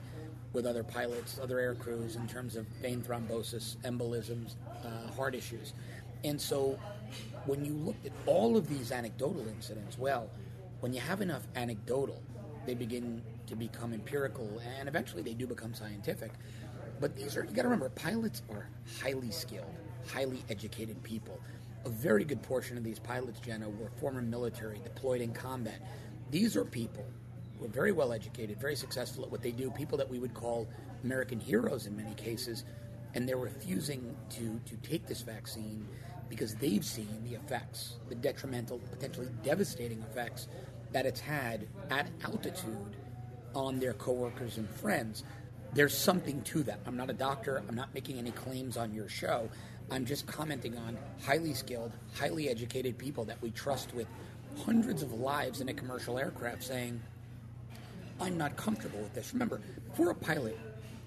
with 0.53 0.65
other 0.65 0.83
pilots, 0.83 1.39
other 1.41 1.59
air 1.59 1.75
crews 1.75 2.15
in 2.15 2.27
terms 2.27 2.55
of 2.55 2.65
vein 2.81 3.01
thrombosis, 3.01 3.77
embolisms, 3.77 4.55
uh, 4.83 5.11
heart 5.13 5.35
issues. 5.35 5.73
And 6.23 6.39
so 6.39 6.79
when 7.45 7.63
you 7.65 7.73
looked 7.73 8.05
at 8.05 8.11
all 8.25 8.57
of 8.57 8.67
these 8.67 8.91
anecdotal 8.91 9.47
incidents, 9.47 9.97
well, 9.97 10.29
when 10.79 10.93
you 10.93 10.99
have 10.99 11.21
enough 11.21 11.43
anecdotal, 11.55 12.21
they 12.65 12.73
begin 12.73 13.21
to 13.47 13.55
become 13.55 13.93
empirical 13.93 14.61
and 14.77 14.87
eventually 14.87 15.21
they 15.21 15.33
do 15.33 15.47
become 15.47 15.73
scientific. 15.73 16.31
But 16.99 17.15
these 17.15 17.37
are, 17.37 17.43
you 17.43 17.51
got 17.51 17.63
to 17.63 17.67
remember, 17.67 17.89
pilots 17.89 18.41
are 18.49 18.67
highly 19.01 19.31
skilled, 19.31 19.73
highly 20.07 20.43
educated 20.49 21.01
people. 21.03 21.39
A 21.85 21.89
very 21.89 22.25
good 22.25 22.41
portion 22.41 22.77
of 22.77 22.83
these 22.83 22.99
pilots, 22.99 23.39
Jenna, 23.39 23.69
were 23.69 23.89
former 23.99 24.21
military, 24.21 24.79
deployed 24.83 25.21
in 25.21 25.31
combat. 25.31 25.81
These 26.29 26.57
are 26.57 26.65
people 26.65 27.05
who 27.57 27.65
are 27.65 27.69
very 27.69 27.91
well 27.91 28.11
educated, 28.11 28.59
very 28.59 28.75
successful 28.75 29.23
at 29.23 29.31
what 29.31 29.41
they 29.41 29.51
do, 29.51 29.71
people 29.71 29.97
that 29.97 30.09
we 30.09 30.19
would 30.19 30.33
call 30.33 30.67
American 31.03 31.39
heroes 31.39 31.87
in 31.87 31.95
many 31.95 32.13
cases, 32.15 32.65
and 33.15 33.27
they're 33.27 33.37
refusing 33.37 34.15
to, 34.31 34.59
to 34.65 34.75
take 34.87 35.07
this 35.07 35.21
vaccine 35.21 35.87
because 36.29 36.55
they've 36.55 36.85
seen 36.85 37.23
the 37.23 37.35
effects, 37.35 37.95
the 38.07 38.15
detrimental, 38.15 38.79
potentially 38.91 39.29
devastating 39.43 39.99
effects 40.11 40.47
that 40.91 41.05
it's 41.05 41.19
had 41.19 41.67
at 41.89 42.07
altitude 42.23 42.95
on 43.55 43.79
their 43.79 43.93
coworkers 43.93 44.57
and 44.57 44.69
friends 44.69 45.23
there's 45.73 45.95
something 45.95 46.41
to 46.43 46.63
that. 46.63 46.79
I'm 46.85 46.97
not 46.97 47.09
a 47.09 47.13
doctor. 47.13 47.63
I'm 47.67 47.75
not 47.75 47.93
making 47.93 48.17
any 48.17 48.31
claims 48.31 48.77
on 48.77 48.93
your 48.93 49.07
show. 49.07 49.49
I'm 49.91 50.05
just 50.05 50.27
commenting 50.27 50.77
on 50.77 50.97
highly 51.23 51.53
skilled, 51.53 51.91
highly 52.13 52.49
educated 52.49 52.97
people 52.97 53.25
that 53.25 53.41
we 53.41 53.51
trust 53.51 53.93
with 53.93 54.07
hundreds 54.65 55.03
of 55.03 55.13
lives 55.13 55.61
in 55.61 55.69
a 55.69 55.73
commercial 55.73 56.17
aircraft 56.17 56.63
saying, 56.63 56.99
I'm 58.19 58.37
not 58.37 58.55
comfortable 58.55 58.99
with 58.99 59.13
this. 59.13 59.33
Remember, 59.33 59.61
before 59.89 60.11
a 60.11 60.15
pilot 60.15 60.57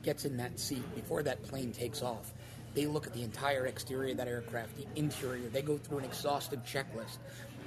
gets 0.02 0.24
in 0.24 0.36
that 0.38 0.58
seat, 0.58 0.82
before 0.94 1.22
that 1.22 1.42
plane 1.42 1.72
takes 1.72 2.02
off, 2.02 2.32
they 2.74 2.86
look 2.86 3.06
at 3.06 3.12
the 3.12 3.22
entire 3.22 3.66
exterior 3.66 4.12
of 4.12 4.16
that 4.16 4.28
aircraft, 4.28 4.76
the 4.76 4.86
interior, 4.96 5.48
they 5.48 5.62
go 5.62 5.76
through 5.76 5.98
an 5.98 6.04
exhaustive 6.04 6.64
checklist. 6.64 7.18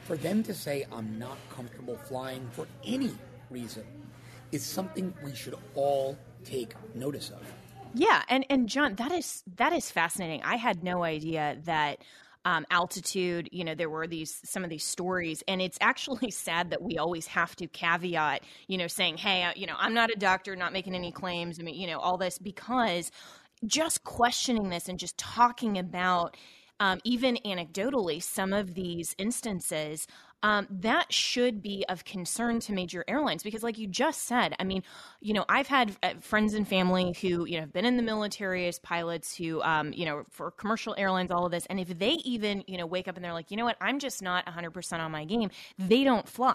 For 0.06 0.18
them 0.18 0.44
to 0.44 0.54
say, 0.54 0.86
I'm 0.92 1.20
not 1.20 1.38
comfortable 1.56 1.98
flying 1.98 2.48
for 2.52 2.68
any 2.86 3.12
reason, 3.50 3.84
is 4.52 4.64
something 4.64 5.14
we 5.24 5.36
should 5.36 5.56
all 5.76 6.18
take 6.46 6.76
notice 6.96 7.30
of. 7.30 7.42
Yeah, 7.94 8.22
and 8.30 8.46
and 8.50 8.68
John, 8.68 8.96
that 8.96 9.12
is 9.12 9.44
that 9.56 9.74
is 9.74 9.90
fascinating. 9.90 10.44
I 10.44 10.58
had 10.58 10.84
no 10.84 11.04
idea 11.04 11.58
that 11.64 12.00
um, 12.44 12.66
altitude. 12.70 13.50
You 13.52 13.64
know, 13.64 13.74
there 13.74 13.90
were 13.90 14.06
these 14.06 14.42
some 14.44 14.64
of 14.64 14.70
these 14.70 14.84
stories, 14.84 15.44
and 15.48 15.62
it's 15.62 15.78
actually 15.82 16.32
sad 16.32 16.72
that 16.72 16.82
we 16.82 16.98
always 16.98 17.28
have 17.28 17.56
to 17.58 17.68
caveat, 17.68 18.44
you 18.68 18.78
know, 18.78 18.88
saying, 18.88 19.18
"Hey, 19.18 19.44
uh, 19.44 19.54
you 19.56 19.66
know, 19.66 19.76
I'm 19.78 19.94
not 19.94 20.12
a 20.12 20.20
doctor, 20.20 20.56
not 20.56 20.74
making 20.74 20.94
any 20.94 21.12
claims." 21.12 21.60
I 21.60 21.64
mean, 21.64 21.76
you 21.76 21.88
know, 21.88 22.00
all 22.00 22.18
this 22.18 22.38
because 22.38 23.12
just 23.66 24.04
questioning 24.04 24.70
this 24.70 24.90
and 24.90 25.00
just 25.00 25.18
talking 25.18 25.78
about 25.78 26.36
um, 26.80 27.00
even 27.06 27.38
anecdotally, 27.46 28.22
some 28.22 28.52
of 28.52 28.74
these 28.74 29.16
instances, 29.18 30.08
um, 30.46 30.68
that 30.70 31.12
should 31.12 31.64
be 31.64 31.84
of 31.90 32.06
concern 32.06 32.60
to 32.60 32.72
major 32.72 33.04
airlines 33.08 33.42
because, 33.42 33.64
like 33.64 33.80
you 33.80 33.88
just 33.88 34.26
said, 34.28 34.56
I 34.60 34.64
mean, 34.64 34.84
you 35.20 35.34
know, 35.34 35.44
I've 35.50 35.66
had 35.66 35.98
uh, 36.04 36.14
friends 36.22 36.54
and 36.54 36.68
family 36.68 37.16
who, 37.20 37.46
you 37.46 37.56
know, 37.56 37.62
have 37.62 37.74
been 37.74 37.84
in 37.84 37.98
the 37.98 38.04
military 38.04 38.68
as 38.68 38.78
pilots 38.78 39.36
who, 39.36 39.60
um, 39.64 39.92
you 39.92 40.06
know, 40.06 40.24
for 40.30 40.52
commercial 40.52 40.94
airlines, 41.00 41.32
all 41.32 41.48
of 41.48 41.52
this. 41.52 41.66
And 41.66 41.80
if 41.80 41.98
they 41.98 42.12
even, 42.26 42.64
you 42.68 42.78
know, 42.78 42.86
wake 42.86 43.08
up 43.08 43.16
and 43.16 43.26
they're 43.26 43.34
like, 43.34 43.50
you 43.50 43.58
know 43.58 43.66
what, 43.66 43.78
I'm 43.82 43.98
just 43.98 44.22
not 44.22 44.46
100% 44.46 45.00
on 45.00 45.12
my 45.12 45.26
game, 45.26 45.50
they 45.80 46.04
don't 46.04 46.30
fly. 46.30 46.54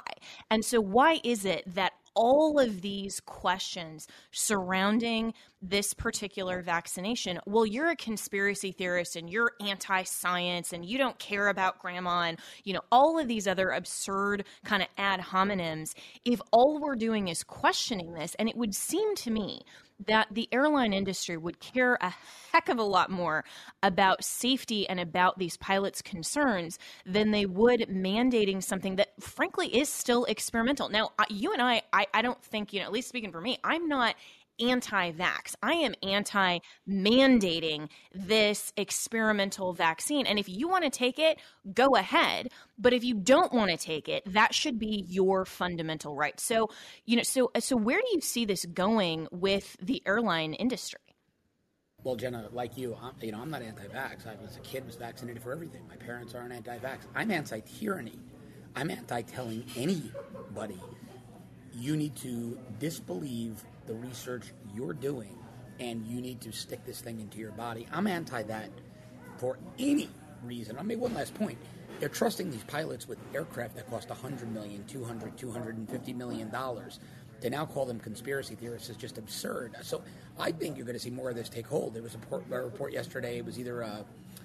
And 0.52 0.64
so, 0.64 0.80
why 0.80 1.20
is 1.24 1.44
it 1.44 1.64
that 1.74 1.94
all 2.14 2.58
of 2.58 2.80
these 2.80 3.20
questions 3.20 4.06
surrounding 4.32 5.34
this 5.62 5.92
particular 5.92 6.62
vaccination. 6.62 7.38
Well, 7.46 7.66
you're 7.66 7.90
a 7.90 7.96
conspiracy 7.96 8.72
theorist 8.72 9.16
and 9.16 9.28
you're 9.28 9.52
anti 9.60 10.02
science 10.04 10.72
and 10.72 10.84
you 10.84 10.98
don't 10.98 11.18
care 11.18 11.48
about 11.48 11.78
grandma 11.78 12.22
and, 12.22 12.38
you 12.64 12.72
know, 12.72 12.82
all 12.90 13.18
of 13.18 13.28
these 13.28 13.46
other 13.46 13.70
absurd 13.70 14.44
kind 14.64 14.82
of 14.82 14.88
ad 14.96 15.20
hominems. 15.20 15.94
If 16.24 16.40
all 16.50 16.80
we're 16.80 16.96
doing 16.96 17.28
is 17.28 17.42
questioning 17.42 18.14
this, 18.14 18.34
and 18.36 18.48
it 18.48 18.56
would 18.56 18.74
seem 18.74 19.14
to 19.16 19.30
me 19.30 19.62
that 20.06 20.28
the 20.30 20.48
airline 20.52 20.92
industry 20.92 21.36
would 21.36 21.60
care 21.60 21.98
a 22.00 22.14
heck 22.52 22.68
of 22.68 22.78
a 22.78 22.82
lot 22.82 23.10
more 23.10 23.44
about 23.82 24.24
safety 24.24 24.88
and 24.88 25.00
about 25.00 25.38
these 25.38 25.56
pilots' 25.56 26.02
concerns 26.02 26.78
than 27.06 27.30
they 27.30 27.46
would 27.46 27.80
mandating 27.88 28.62
something 28.62 28.96
that, 28.96 29.12
frankly, 29.20 29.74
is 29.76 29.88
still 29.88 30.24
experimental. 30.24 30.88
Now, 30.88 31.10
you 31.28 31.52
and 31.52 31.62
I, 31.62 31.82
I, 31.92 32.06
I 32.12 32.22
don't 32.22 32.42
think, 32.42 32.72
you 32.72 32.80
know, 32.80 32.86
at 32.86 32.92
least 32.92 33.08
speaking 33.08 33.32
for 33.32 33.40
me, 33.40 33.58
I'm 33.62 33.88
not 33.88 34.14
anti 34.60 35.12
vax. 35.12 35.54
I 35.62 35.72
am 35.72 35.94
anti 36.02 36.58
mandating 36.88 37.88
this 38.12 38.72
experimental 38.76 39.72
vaccine. 39.72 40.26
And 40.26 40.38
if 40.38 40.48
you 40.48 40.68
want 40.68 40.84
to 40.84 40.90
take 40.90 41.18
it, 41.18 41.38
go 41.72 41.96
ahead. 41.96 42.48
But 42.78 42.92
if 42.92 43.04
you 43.04 43.14
don't 43.14 43.52
want 43.52 43.70
to 43.70 43.76
take 43.76 44.08
it, 44.08 44.22
that 44.32 44.54
should 44.54 44.78
be 44.78 45.04
your 45.08 45.44
fundamental 45.44 46.14
right. 46.14 46.38
So, 46.40 46.70
you 47.04 47.16
know, 47.16 47.22
so 47.22 47.50
so 47.58 47.76
where 47.76 47.98
do 47.98 48.06
you 48.12 48.20
see 48.20 48.44
this 48.44 48.64
going 48.66 49.28
with 49.30 49.76
the 49.80 50.02
airline 50.06 50.54
industry? 50.54 51.00
Well, 52.02 52.16
Jenna, 52.16 52.48
like 52.52 52.78
you, 52.78 52.96
I'm, 53.02 53.12
you 53.20 53.32
know, 53.32 53.40
I'm 53.42 53.50
not 53.50 53.60
anti-vax. 53.60 54.26
I 54.26 54.34
was 54.42 54.56
a 54.56 54.60
kid, 54.60 54.86
was 54.86 54.96
vaccinated 54.96 55.42
for 55.42 55.52
everything. 55.52 55.82
My 55.86 55.96
parents 55.96 56.34
aren't 56.34 56.52
anti-vax. 56.52 57.00
I'm 57.14 57.30
anti-tyranny. 57.30 58.18
I'm 58.74 58.90
anti-telling 58.90 59.64
anybody 59.76 60.80
you 61.74 61.96
need 61.96 62.16
to 62.16 62.58
disbelieve 62.78 63.62
the 63.90 63.96
research 63.96 64.44
you're 64.72 64.92
doing 64.92 65.36
and 65.80 66.06
you 66.06 66.20
need 66.20 66.40
to 66.40 66.52
stick 66.52 66.84
this 66.86 67.00
thing 67.00 67.18
into 67.18 67.38
your 67.38 67.50
body. 67.52 67.88
I'm 67.92 68.06
anti 68.06 68.44
that 68.44 68.70
for 69.38 69.58
any 69.80 70.08
reason. 70.44 70.78
I'll 70.78 70.84
make 70.84 71.00
one 71.00 71.12
last 71.12 71.34
point. 71.34 71.58
They're 71.98 72.08
trusting 72.08 72.52
these 72.52 72.62
pilots 72.64 73.08
with 73.08 73.18
aircraft 73.34 73.74
that 73.74 73.90
cost 73.90 74.08
100 74.08 74.52
million, 74.52 74.84
200, 74.86 75.36
250 75.36 76.12
million 76.12 76.48
dollars. 76.50 77.00
To 77.40 77.50
now 77.50 77.64
call 77.64 77.86
them 77.86 77.98
conspiracy 77.98 78.54
theorists 78.54 78.90
is 78.90 78.96
just 78.96 79.18
absurd. 79.18 79.74
So 79.82 80.02
I 80.38 80.52
think 80.52 80.76
you're 80.76 80.86
going 80.86 80.96
to 80.96 81.02
see 81.02 81.10
more 81.10 81.30
of 81.30 81.36
this 81.36 81.48
take 81.48 81.66
hold. 81.66 81.94
There 81.94 82.02
was 82.02 82.14
a 82.14 82.18
report, 82.18 82.44
a 82.50 82.60
report 82.60 82.92
yesterday. 82.92 83.38
It 83.38 83.44
was 83.44 83.58
either 83.58 83.82
uh, 83.82 84.02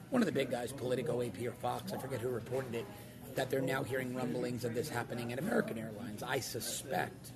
one 0.09 0.21
of 0.21 0.25
the 0.25 0.31
big 0.31 0.49
guys, 0.49 0.71
Politico, 0.71 1.21
AP, 1.21 1.41
or 1.45 1.51
Fox. 1.51 1.91
I 1.91 1.97
forget 1.97 2.21
who 2.21 2.29
reported 2.29 2.73
it 2.73 2.85
that 3.36 3.50
they're 3.50 3.62
now 3.62 3.84
hearing 3.84 4.15
rumblings 4.15 4.63
of 4.65 4.74
this 4.74 4.89
happening 4.89 5.32
at 5.34 5.39
American 5.39 5.77
Airlines. 5.77 6.24
I 6.24 6.39
suspect, 6.39 7.32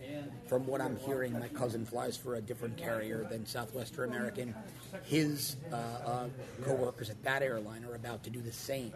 from 0.48 0.66
what 0.66 0.82
I'm 0.82 0.98
hearing, 0.98 1.34
my 1.38 1.48
cousin 1.50 1.86
flies 1.86 2.18
for 2.18 2.36
a 2.36 2.42
different 2.42 2.78
carrier 2.78 3.26
than 3.30 3.46
Southwest 3.46 3.98
or 3.98 4.06
American. 4.06 4.56
His 5.04 5.58
uh, 5.72 5.76
uh, 5.76 6.28
co-workers 6.64 7.10
at 7.10 7.22
that 7.24 7.42
airline 7.44 7.86
are 7.86 7.96
about 7.96 8.24
to 8.24 8.30
do 8.30 8.42
the 8.42 8.52
same. 8.52 8.94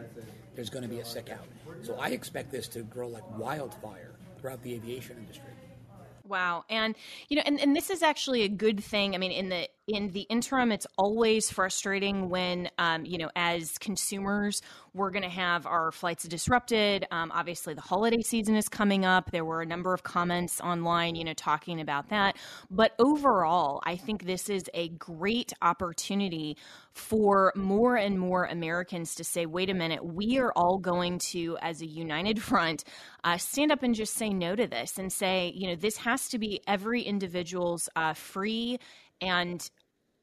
There's 0.56 0.70
going 0.70 0.84
to 0.84 0.90
be 0.90 1.00
a 1.00 1.06
sick 1.06 1.30
out. 1.30 1.46
So 1.84 1.96
I 2.00 2.10
expect 2.10 2.52
this 2.52 2.68
to 2.70 2.82
grow 2.82 3.08
like 3.08 3.24
wildfire 3.38 4.12
throughout 4.40 4.62
the 4.64 4.74
aviation 4.74 5.18
industry. 5.18 5.50
Wow. 6.26 6.64
And 6.70 6.96
you 7.28 7.36
know, 7.36 7.44
and, 7.46 7.60
and 7.60 7.76
this 7.76 7.90
is 7.90 8.02
actually 8.02 8.44
a 8.44 8.48
good 8.48 8.84
thing. 8.84 9.14
I 9.14 9.18
mean, 9.18 9.32
in 9.32 9.50
the 9.50 9.68
in 9.88 10.10
the 10.12 10.22
interim, 10.30 10.72
it's 10.72 10.88
always 10.98 11.50
frustrating 11.50 12.30
when 12.30 12.70
um, 12.78 13.06
you 13.06 13.18
know, 13.18 13.30
as 13.36 13.78
consumers, 13.78 14.62
we're 14.94 15.12
going 15.12 15.24
to 15.24 15.30
have 15.30 15.66
our 15.66 15.92
flights 15.92 16.24
disrupted. 16.24 17.06
Um, 17.12 17.32
obviously, 17.34 17.74
the 17.74 17.82
holiday 17.82 18.22
season 18.22 18.56
is 18.56 18.70
coming 18.70 19.04
up. 19.06 19.32
There 19.32 19.44
were 19.44 19.62
a 19.62 19.66
number 19.66 19.94
of 19.94 20.04
comments 20.04 20.62
online, 20.62 21.16
you 21.16 21.26
know, 21.26 21.34
talking 21.34 21.82
about 21.82 22.10
that. 22.10 22.38
But 22.72 22.94
overall, 22.98 23.82
I 23.86 23.98
think 23.98 24.26
this 24.26 24.50
is 24.50 24.64
a 24.74 24.90
great 24.90 25.52
opportunity 25.62 26.58
for 26.94 27.52
more 27.56 27.96
and 27.96 28.18
more 28.20 28.46
Americans 28.46 29.16
to 29.16 29.24
say, 29.24 29.46
wait 29.48 29.70
a 29.70 29.74
minute, 29.74 30.06
we 30.06 30.38
are 30.38 30.54
all 30.56 30.78
going 30.78 31.20
to, 31.32 31.58
as 31.62 31.82
a 31.82 31.88
united 31.88 32.42
front, 32.44 32.84
uh, 33.24 33.38
stand 33.38 33.72
up 33.72 33.84
and 33.84 33.96
just 33.96 34.14
say 34.14 34.30
no 34.30 34.56
to 34.56 34.68
this 34.68 34.98
and 34.98 35.12
say, 35.12 35.52
you 35.56 35.68
know, 35.68 35.76
this 35.76 35.98
has 35.98 36.30
to 36.30 36.38
be 36.40 36.62
every 36.68 37.02
individual's 37.02 37.90
uh, 37.96 38.14
free 38.14 38.78
and 39.24 39.70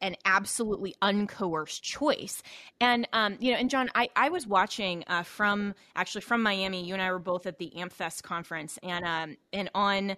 an 0.00 0.16
absolutely 0.25 0.95
uncoerced 1.02 1.83
choice. 1.83 2.42
And 2.80 3.07
um, 3.12 3.37
you 3.40 3.52
know, 3.52 3.59
and 3.59 3.71
John, 3.71 3.90
I, 3.95 4.09
I 4.16 4.28
was 4.30 4.47
watching 4.47 5.04
uh, 5.07 5.23
from 5.23 5.75
actually 5.95 6.23
from 6.23 6.42
Miami. 6.42 6.85
You 6.85 6.95
and 6.95 7.02
I 7.02 7.11
were 7.12 7.19
both 7.19 7.47
at 7.47 7.59
the 7.59 7.73
AmpFest 7.76 8.23
conference, 8.23 8.78
and 8.83 9.04
um, 9.04 9.37
and 9.52 9.71
on. 9.75 10.16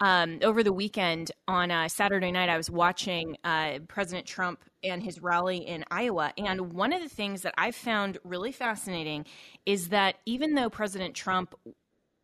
Um, 0.00 0.38
over 0.44 0.62
the 0.62 0.72
weekend 0.72 1.32
on 1.48 1.72
uh, 1.72 1.88
Saturday 1.88 2.30
night, 2.30 2.48
I 2.48 2.56
was 2.56 2.70
watching 2.70 3.36
uh, 3.42 3.80
President 3.88 4.28
Trump 4.28 4.62
and 4.84 5.02
his 5.02 5.20
rally 5.20 5.56
in 5.56 5.84
Iowa. 5.90 6.32
And 6.38 6.72
one 6.72 6.92
of 6.92 7.02
the 7.02 7.08
things 7.08 7.42
that 7.42 7.52
I 7.58 7.72
found 7.72 8.16
really 8.22 8.52
fascinating 8.52 9.26
is 9.66 9.88
that 9.88 10.18
even 10.24 10.54
though 10.54 10.70
President 10.70 11.16
Trump 11.16 11.56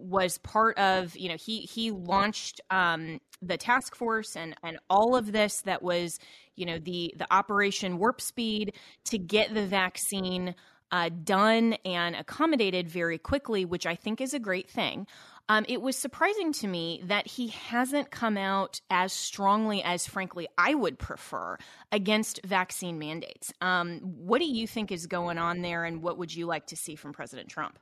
was 0.04 0.38
part 0.38 0.78
of, 0.78 1.16
you 1.16 1.28
know, 1.28 1.36
he 1.36 1.60
he 1.60 1.90
launched 1.90 2.60
um, 2.70 3.20
the 3.40 3.56
task 3.56 3.94
force 3.96 4.36
and 4.36 4.54
and 4.62 4.78
all 4.90 5.16
of 5.16 5.32
this 5.32 5.62
that 5.62 5.82
was, 5.82 6.18
you 6.56 6.66
know, 6.66 6.78
the 6.78 7.14
the 7.16 7.26
Operation 7.32 7.98
Warp 7.98 8.20
Speed 8.20 8.74
to 9.04 9.18
get 9.18 9.54
the 9.54 9.66
vaccine 9.66 10.54
uh, 10.92 11.10
done 11.24 11.74
and 11.84 12.14
accommodated 12.14 12.88
very 12.88 13.18
quickly, 13.18 13.64
which 13.64 13.86
I 13.86 13.94
think 13.94 14.20
is 14.20 14.34
a 14.34 14.38
great 14.38 14.68
thing. 14.68 15.06
Um, 15.48 15.66
it 15.68 15.82
was 15.82 15.96
surprising 15.96 16.52
to 16.54 16.66
me 16.66 17.02
that 17.04 17.26
he 17.26 17.48
hasn't 17.48 18.10
come 18.10 18.38
out 18.38 18.80
as 18.88 19.12
strongly 19.12 19.82
as, 19.82 20.06
frankly, 20.06 20.48
I 20.56 20.74
would 20.74 20.98
prefer 20.98 21.58
against 21.92 22.40
vaccine 22.46 22.98
mandates. 22.98 23.52
Um, 23.60 23.98
what 24.00 24.38
do 24.38 24.46
you 24.46 24.66
think 24.66 24.90
is 24.90 25.06
going 25.06 25.36
on 25.36 25.60
there, 25.60 25.84
and 25.84 26.02
what 26.02 26.16
would 26.16 26.34
you 26.34 26.46
like 26.46 26.66
to 26.68 26.76
see 26.76 26.94
from 26.94 27.12
President 27.12 27.48
Trump? 27.48 27.78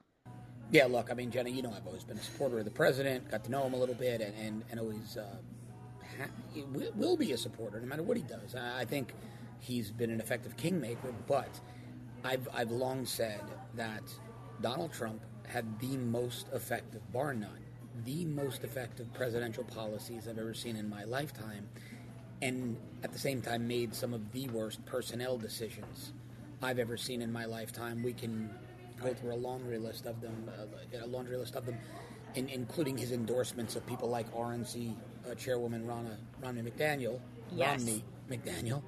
Yeah, 0.72 0.86
look, 0.86 1.10
I 1.10 1.14
mean, 1.14 1.30
Jenna, 1.30 1.50
you 1.50 1.60
know 1.60 1.70
I've 1.76 1.86
always 1.86 2.02
been 2.02 2.16
a 2.16 2.22
supporter 2.22 2.58
of 2.58 2.64
the 2.64 2.70
president, 2.70 3.30
got 3.30 3.44
to 3.44 3.50
know 3.50 3.62
him 3.64 3.74
a 3.74 3.76
little 3.76 3.94
bit, 3.94 4.22
and, 4.22 4.34
and, 4.34 4.64
and 4.70 4.80
always 4.80 5.18
uh, 5.18 5.36
ha- 6.18 6.30
will 6.96 7.16
be 7.18 7.32
a 7.32 7.36
supporter 7.36 7.78
no 7.78 7.86
matter 7.86 8.02
what 8.02 8.16
he 8.16 8.22
does. 8.22 8.54
I 8.54 8.86
think 8.86 9.12
he's 9.60 9.90
been 9.90 10.10
an 10.10 10.18
effective 10.18 10.56
kingmaker, 10.56 11.12
but 11.28 11.60
I've, 12.24 12.48
I've 12.54 12.70
long 12.70 13.04
said 13.04 13.42
that 13.74 14.02
Donald 14.62 14.94
Trump 14.94 15.20
had 15.46 15.78
the 15.78 15.98
most 15.98 16.46
effective, 16.54 17.02
bar 17.12 17.34
none, 17.34 17.50
the 18.06 18.24
most 18.24 18.64
effective 18.64 19.12
presidential 19.12 19.64
policies 19.64 20.26
I've 20.26 20.38
ever 20.38 20.54
seen 20.54 20.76
in 20.76 20.88
my 20.88 21.04
lifetime, 21.04 21.68
and 22.40 22.78
at 23.04 23.12
the 23.12 23.18
same 23.18 23.42
time 23.42 23.68
made 23.68 23.94
some 23.94 24.14
of 24.14 24.32
the 24.32 24.48
worst 24.48 24.82
personnel 24.86 25.36
decisions 25.36 26.12
I've 26.62 26.78
ever 26.78 26.96
seen 26.96 27.20
in 27.20 27.30
my 27.30 27.44
lifetime. 27.44 28.02
We 28.02 28.14
can 28.14 28.48
go 29.02 29.14
through 29.14 29.34
a 29.34 29.36
laundry 29.36 29.78
list 29.78 30.06
of 30.06 30.20
them, 30.20 30.50
uh, 30.58 31.04
a 31.04 31.06
laundry 31.06 31.36
list 31.36 31.54
of 31.56 31.66
them, 31.66 31.76
in, 32.34 32.48
including 32.48 32.96
his 32.96 33.12
endorsements 33.12 33.76
of 33.76 33.86
people 33.86 34.08
like 34.08 34.32
RNC 34.34 34.94
uh, 35.30 35.34
Chairwoman 35.34 35.86
Ronna, 35.86 36.16
Romney 36.42 36.62
McDaniel, 36.62 37.20
yes. 37.54 37.78
Romney 37.78 38.04
McDaniel, 38.30 38.82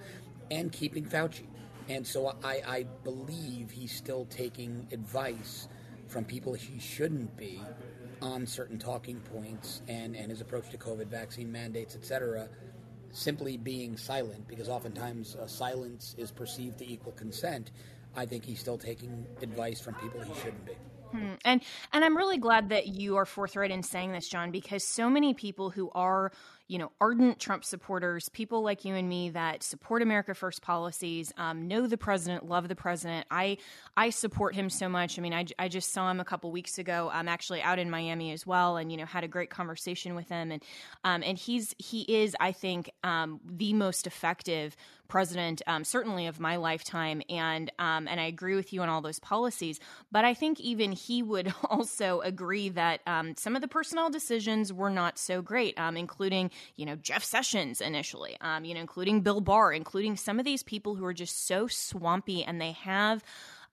and 0.50 0.72
keeping 0.72 1.04
Fauci. 1.04 1.46
And 1.88 2.06
so 2.06 2.34
I, 2.42 2.62
I 2.66 2.82
believe 3.04 3.70
he's 3.70 3.94
still 3.94 4.24
taking 4.26 4.86
advice 4.90 5.68
from 6.08 6.24
people 6.24 6.54
he 6.54 6.78
shouldn't 6.78 7.36
be 7.36 7.60
on 8.22 8.46
certain 8.46 8.78
talking 8.78 9.20
points 9.20 9.82
and, 9.88 10.16
and 10.16 10.30
his 10.30 10.40
approach 10.40 10.70
to 10.70 10.78
COVID 10.78 11.06
vaccine 11.06 11.52
mandates, 11.52 11.94
et 11.94 12.04
cetera, 12.04 12.48
simply 13.10 13.56
being 13.56 13.96
silent, 13.96 14.48
because 14.48 14.68
oftentimes 14.68 15.36
uh, 15.36 15.46
silence 15.46 16.14
is 16.18 16.30
perceived 16.30 16.78
to 16.78 16.90
equal 16.90 17.12
consent. 17.12 17.70
I 18.16 18.26
think 18.26 18.44
he's 18.44 18.60
still 18.60 18.78
taking 18.78 19.26
advice 19.42 19.80
from 19.80 19.94
people 19.94 20.20
he 20.20 20.34
shouldn't 20.34 20.66
be. 20.66 20.72
Hmm. 21.12 21.34
And 21.44 21.62
and 21.92 22.04
I'm 22.04 22.16
really 22.16 22.38
glad 22.38 22.70
that 22.70 22.88
you 22.88 23.16
are 23.16 23.24
forthright 23.24 23.70
in 23.70 23.82
saying 23.82 24.12
this, 24.12 24.28
John, 24.28 24.50
because 24.50 24.82
so 24.82 25.08
many 25.08 25.32
people 25.32 25.70
who 25.70 25.90
are 25.94 26.32
you 26.66 26.78
know, 26.78 26.90
ardent 26.98 27.38
Trump 27.38 27.62
supporters, 27.62 28.30
people 28.30 28.62
like 28.62 28.86
you 28.86 28.94
and 28.94 29.06
me 29.06 29.28
that 29.30 29.62
support 29.62 30.00
America 30.00 30.34
First 30.34 30.62
policies, 30.62 31.30
um, 31.36 31.68
know 31.68 31.86
the 31.86 31.98
president, 31.98 32.48
love 32.48 32.68
the 32.68 32.74
president. 32.74 33.26
I 33.30 33.58
I 33.98 34.08
support 34.10 34.54
him 34.54 34.70
so 34.70 34.88
much. 34.88 35.18
I 35.18 35.22
mean, 35.22 35.34
I, 35.34 35.44
I 35.58 35.68
just 35.68 35.92
saw 35.92 36.10
him 36.10 36.20
a 36.20 36.24
couple 36.24 36.50
weeks 36.50 36.78
ago. 36.78 37.10
I'm 37.12 37.28
actually 37.28 37.60
out 37.60 37.78
in 37.78 37.90
Miami 37.90 38.32
as 38.32 38.46
well, 38.46 38.78
and 38.78 38.90
you 38.90 38.96
know, 38.96 39.04
had 39.04 39.24
a 39.24 39.28
great 39.28 39.50
conversation 39.50 40.14
with 40.14 40.30
him. 40.30 40.52
And 40.52 40.62
um, 41.04 41.22
and 41.22 41.36
he's 41.36 41.74
he 41.76 42.02
is, 42.02 42.34
I 42.40 42.52
think, 42.52 42.90
um, 43.02 43.40
the 43.44 43.74
most 43.74 44.06
effective 44.06 44.74
president, 45.08 45.62
um, 45.66 45.84
certainly 45.84 46.26
of 46.26 46.40
my 46.40 46.56
lifetime. 46.56 47.22
And 47.28 47.70
um, 47.78 48.08
and 48.08 48.20
I 48.20 48.24
agree 48.26 48.54
with 48.54 48.72
you 48.72 48.82
on 48.82 48.88
all 48.88 49.00
those 49.00 49.18
policies. 49.18 49.80
But 50.10 50.24
I 50.24 50.34
think 50.34 50.60
even 50.60 50.92
he 50.92 51.22
would 51.22 51.52
also 51.64 52.20
agree 52.20 52.68
that 52.70 53.00
um, 53.06 53.34
some 53.36 53.56
of 53.56 53.62
the 53.62 53.68
personnel 53.68 54.10
decisions 54.10 54.72
were 54.72 54.90
not 54.90 55.18
so 55.18 55.42
great, 55.42 55.78
um, 55.78 55.96
including 55.96 56.50
you 56.76 56.86
know 56.86 56.96
Jeff 56.96 57.24
Sessions 57.24 57.80
initially, 57.80 58.36
um, 58.40 58.64
you 58.64 58.74
know, 58.74 58.80
including 58.80 59.20
Bill 59.20 59.40
Barr, 59.40 59.72
including 59.72 60.16
some 60.16 60.38
of 60.38 60.44
these 60.44 60.62
people 60.62 60.94
who 60.94 61.04
are 61.04 61.14
just 61.14 61.46
so 61.46 61.66
swampy 61.66 62.44
and 62.44 62.60
they 62.60 62.72
have. 62.72 63.22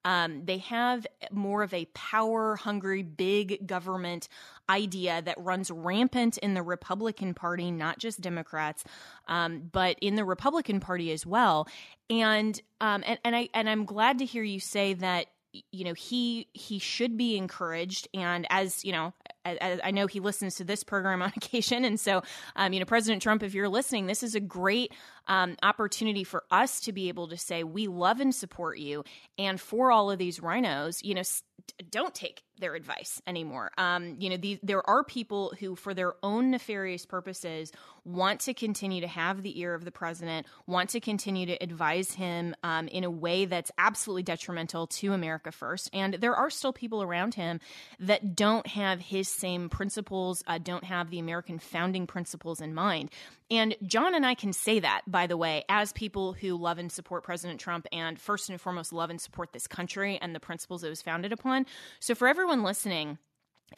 Um, 0.04 0.46
they 0.46 0.58
have 0.58 1.06
more 1.30 1.62
of 1.62 1.76
a 1.76 1.86
power 1.94 2.56
hungry, 2.56 3.04
big 3.04 3.68
government 3.68 4.30
idea 4.72 5.22
that 5.22 5.36
runs 5.40 5.70
rampant 5.70 6.38
in 6.38 6.54
the 6.54 6.63
Republican 6.63 7.34
Party, 7.34 7.72
not 7.72 8.00
just 8.00 8.22
Democrats, 8.22 8.84
um, 9.28 9.70
but 9.72 9.98
in 10.01 10.16
the 10.16 10.25
Republican 10.25 10.80
Party 10.80 11.12
as 11.12 11.25
well. 11.25 11.68
And 12.10 12.60
um, 12.80 13.04
and 13.06 13.20
and 13.24 13.36
I 13.36 13.50
and 13.54 13.70
I'm 13.70 13.86
glad 13.86 14.20
to 14.20 14.25
hear 14.25 14.44
you 14.44 14.60
say 14.60 14.94
that 14.96 15.28
you 15.72 15.84
know 15.84 15.94
he 15.94 16.48
he 16.54 16.80
should 16.80 17.18
be 17.18 17.36
encouraged 17.38 18.08
and 18.13 18.48
as 18.50 18.86
you 18.86 18.94
know 18.94 19.13
I, 19.44 19.80
I, 19.84 19.92
know 19.92 20.08
he 20.08 20.20
listens 20.20 20.56
to 20.56 20.64
this 20.64 20.84
program 20.84 21.22
on 21.22 21.34
occasion 21.38 21.84
and 21.86 22.00
so 22.00 22.22
um, 22.56 22.74
you 22.74 22.80
know 22.80 22.86
president 22.86 23.22
trump 23.22 23.44
if 23.44 23.54
you're 23.54 23.70
listening 23.70 24.06
this 24.06 24.24
is 24.24 24.36
a 24.36 24.40
great 24.40 24.94
um, 25.28 25.56
opportunity 25.64 26.24
for 26.24 26.44
us 26.52 26.82
to 26.82 26.92
be 26.92 27.08
able 27.08 27.28
to 27.30 27.38
say 27.38 27.64
we 27.64 27.88
love 27.88 28.20
and 28.20 28.34
support 28.34 28.78
you 28.78 29.04
and 29.38 29.60
for 29.60 29.92
all 29.92 30.12
of 30.12 30.18
these 30.18 30.40
RINOs, 30.40 31.04
you 31.04 31.14
know 31.14 31.24
st- 31.24 31.44
don't 31.90 32.14
take 32.14 32.44
their 32.62 32.76
advice 32.76 33.22
anymore. 33.26 33.72
Um, 33.78 34.16
you 34.20 34.30
know, 34.30 34.38
the, 34.38 34.60
there 34.64 34.88
are 34.88 35.04
people 35.04 35.54
who, 35.60 35.76
for 35.76 35.94
their 35.94 36.14
own 36.24 36.52
nefarious 36.52 37.06
purposes, 37.06 37.72
want 38.06 38.42
to 38.42 38.54
continue 38.54 39.02
to 39.02 39.08
have 39.08 39.42
the 39.42 39.60
ear 39.60 39.74
of 39.74 39.84
the 39.84 39.92
president, 39.92 40.46
want 40.68 40.92
to 40.92 41.00
continue 41.00 41.48
to 41.48 41.62
advise 41.62 42.14
him 42.14 42.56
um, 42.64 42.88
in 42.88 43.04
a 43.04 43.10
way 43.10 43.46
that's 43.46 43.72
absolutely 43.78 44.24
detrimental 44.24 44.88
to 44.88 45.14
America 45.14 45.52
first. 45.52 45.90
And 45.92 46.16
there 46.16 46.36
are 46.36 46.50
still 46.50 46.74
people 46.74 47.02
around 47.02 47.34
him 47.34 47.60
that 48.00 48.36
don't 48.36 48.68
have 48.68 49.00
his 49.00 49.28
same 49.32 49.70
principles, 49.70 50.44
uh, 50.48 50.58
don't 50.58 50.84
have 50.84 51.10
the 51.10 51.20
American 51.20 51.60
founding 51.60 52.08
principles 52.08 52.62
in 52.62 52.74
mind. 52.74 53.10
And 53.50 53.76
John 53.86 54.16
and 54.16 54.26
I 54.26 54.36
can 54.36 54.54
say 54.54 54.80
that, 54.80 55.02
by 55.08 55.28
the 55.28 55.38
way, 55.38 55.64
as 55.70 55.92
people 55.94 56.34
who 56.34 56.56
love 56.56 56.78
and 56.78 56.92
support 56.92 57.24
President 57.24 57.60
Trump 57.60 57.88
and 57.92 58.20
first 58.20 58.50
and 58.50 58.60
foremost 58.60 58.94
love 58.94 59.10
and 59.10 59.20
support 59.20 59.54
this 59.54 59.68
country 59.68 60.18
and 60.22 60.36
the 60.36 60.40
principles 60.40 60.84
it 60.84 60.90
was 60.90 61.02
founded 61.02 61.32
upon. 61.32 61.66
So 62.00 62.16
for 62.16 62.28
everyone 62.28 62.64
listening, 62.64 63.18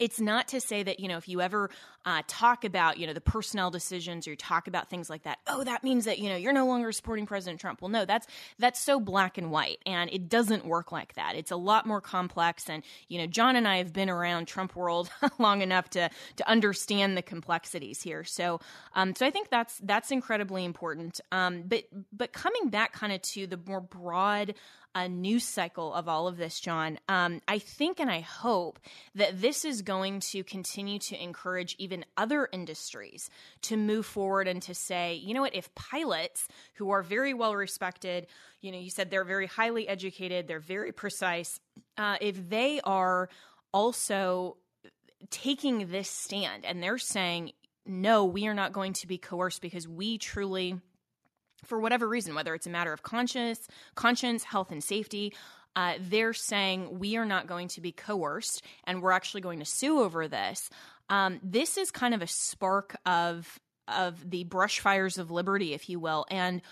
it's 0.00 0.20
not 0.20 0.48
to 0.48 0.60
say 0.60 0.82
that 0.82 1.00
you 1.00 1.08
know 1.08 1.16
if 1.16 1.28
you 1.28 1.40
ever 1.40 1.70
uh, 2.04 2.22
talk 2.26 2.64
about 2.64 2.98
you 2.98 3.06
know 3.06 3.12
the 3.12 3.20
personnel 3.20 3.70
decisions 3.70 4.26
or 4.26 4.30
you 4.30 4.36
talk 4.36 4.68
about 4.68 4.90
things 4.90 5.08
like 5.08 5.22
that 5.22 5.38
oh 5.46 5.64
that 5.64 5.82
means 5.82 6.04
that 6.04 6.18
you 6.18 6.28
know 6.28 6.36
you're 6.36 6.52
no 6.52 6.66
longer 6.66 6.92
supporting 6.92 7.26
president 7.26 7.60
trump. 7.60 7.80
Well 7.80 7.88
no 7.88 8.04
that's 8.04 8.26
that's 8.58 8.80
so 8.80 9.00
black 9.00 9.38
and 9.38 9.50
white 9.50 9.78
and 9.86 10.10
it 10.10 10.28
doesn't 10.28 10.64
work 10.64 10.92
like 10.92 11.14
that. 11.14 11.36
It's 11.36 11.50
a 11.50 11.56
lot 11.56 11.86
more 11.86 12.00
complex 12.00 12.68
and 12.68 12.82
you 13.08 13.18
know 13.18 13.26
john 13.26 13.56
and 13.56 13.66
i 13.66 13.78
have 13.78 13.92
been 13.92 14.10
around 14.10 14.46
trump 14.46 14.76
world 14.76 15.10
long 15.38 15.62
enough 15.62 15.88
to 15.90 16.10
to 16.36 16.48
understand 16.48 17.16
the 17.16 17.22
complexities 17.22 18.02
here. 18.02 18.24
So 18.24 18.60
um 18.94 19.14
so 19.14 19.26
i 19.26 19.30
think 19.30 19.48
that's 19.50 19.78
that's 19.82 20.10
incredibly 20.10 20.64
important. 20.64 21.20
Um 21.32 21.62
but 21.66 21.84
but 22.12 22.32
coming 22.32 22.68
back 22.68 22.92
kind 22.92 23.12
of 23.12 23.22
to 23.22 23.46
the 23.46 23.58
more 23.66 23.80
broad 23.80 24.54
a 24.94 25.08
news 25.08 25.44
cycle 25.44 25.92
of 25.92 26.08
all 26.08 26.28
of 26.28 26.36
this, 26.36 26.60
John. 26.60 26.98
Um, 27.08 27.40
I 27.48 27.58
think 27.58 28.00
and 28.00 28.10
I 28.10 28.20
hope 28.20 28.78
that 29.14 29.40
this 29.40 29.64
is 29.64 29.82
going 29.82 30.20
to 30.20 30.44
continue 30.44 30.98
to 31.00 31.22
encourage 31.22 31.74
even 31.78 32.04
other 32.16 32.48
industries 32.52 33.28
to 33.62 33.76
move 33.76 34.06
forward 34.06 34.46
and 34.46 34.62
to 34.62 34.74
say, 34.74 35.14
you 35.14 35.34
know 35.34 35.42
what, 35.42 35.54
if 35.54 35.74
pilots 35.74 36.46
who 36.74 36.90
are 36.90 37.02
very 37.02 37.34
well 37.34 37.54
respected, 37.54 38.26
you 38.60 38.70
know, 38.70 38.78
you 38.78 38.90
said 38.90 39.10
they're 39.10 39.24
very 39.24 39.46
highly 39.46 39.88
educated, 39.88 40.46
they're 40.46 40.60
very 40.60 40.92
precise, 40.92 41.60
uh, 41.98 42.16
if 42.20 42.48
they 42.48 42.80
are 42.84 43.28
also 43.72 44.56
taking 45.30 45.90
this 45.90 46.08
stand 46.08 46.64
and 46.64 46.82
they're 46.82 46.98
saying, 46.98 47.52
no, 47.86 48.24
we 48.24 48.46
are 48.46 48.54
not 48.54 48.72
going 48.72 48.92
to 48.94 49.06
be 49.06 49.18
coerced 49.18 49.60
because 49.60 49.86
we 49.86 50.18
truly 50.18 50.80
for 51.64 51.80
whatever 51.80 52.08
reason, 52.08 52.34
whether 52.34 52.54
it's 52.54 52.66
a 52.66 52.70
matter 52.70 52.92
of 52.92 53.02
conscience, 53.02 53.66
conscience, 53.94 54.44
health, 54.44 54.70
and 54.70 54.82
safety, 54.82 55.34
uh, 55.76 55.94
they're 55.98 56.32
saying 56.32 56.98
we 56.98 57.16
are 57.16 57.24
not 57.24 57.46
going 57.46 57.68
to 57.68 57.80
be 57.80 57.92
coerced 57.92 58.62
and 58.84 59.02
we're 59.02 59.12
actually 59.12 59.40
going 59.40 59.58
to 59.58 59.64
sue 59.64 60.00
over 60.00 60.28
this. 60.28 60.70
Um, 61.08 61.40
this 61.42 61.76
is 61.76 61.90
kind 61.90 62.14
of 62.14 62.22
a 62.22 62.26
spark 62.26 62.96
of 63.06 63.58
of 63.86 64.30
the 64.30 64.44
brush 64.44 64.80
fires 64.80 65.18
of 65.18 65.30
liberty, 65.30 65.74
if 65.74 65.90
you 65.90 66.00
will, 66.00 66.24
and 66.30 66.62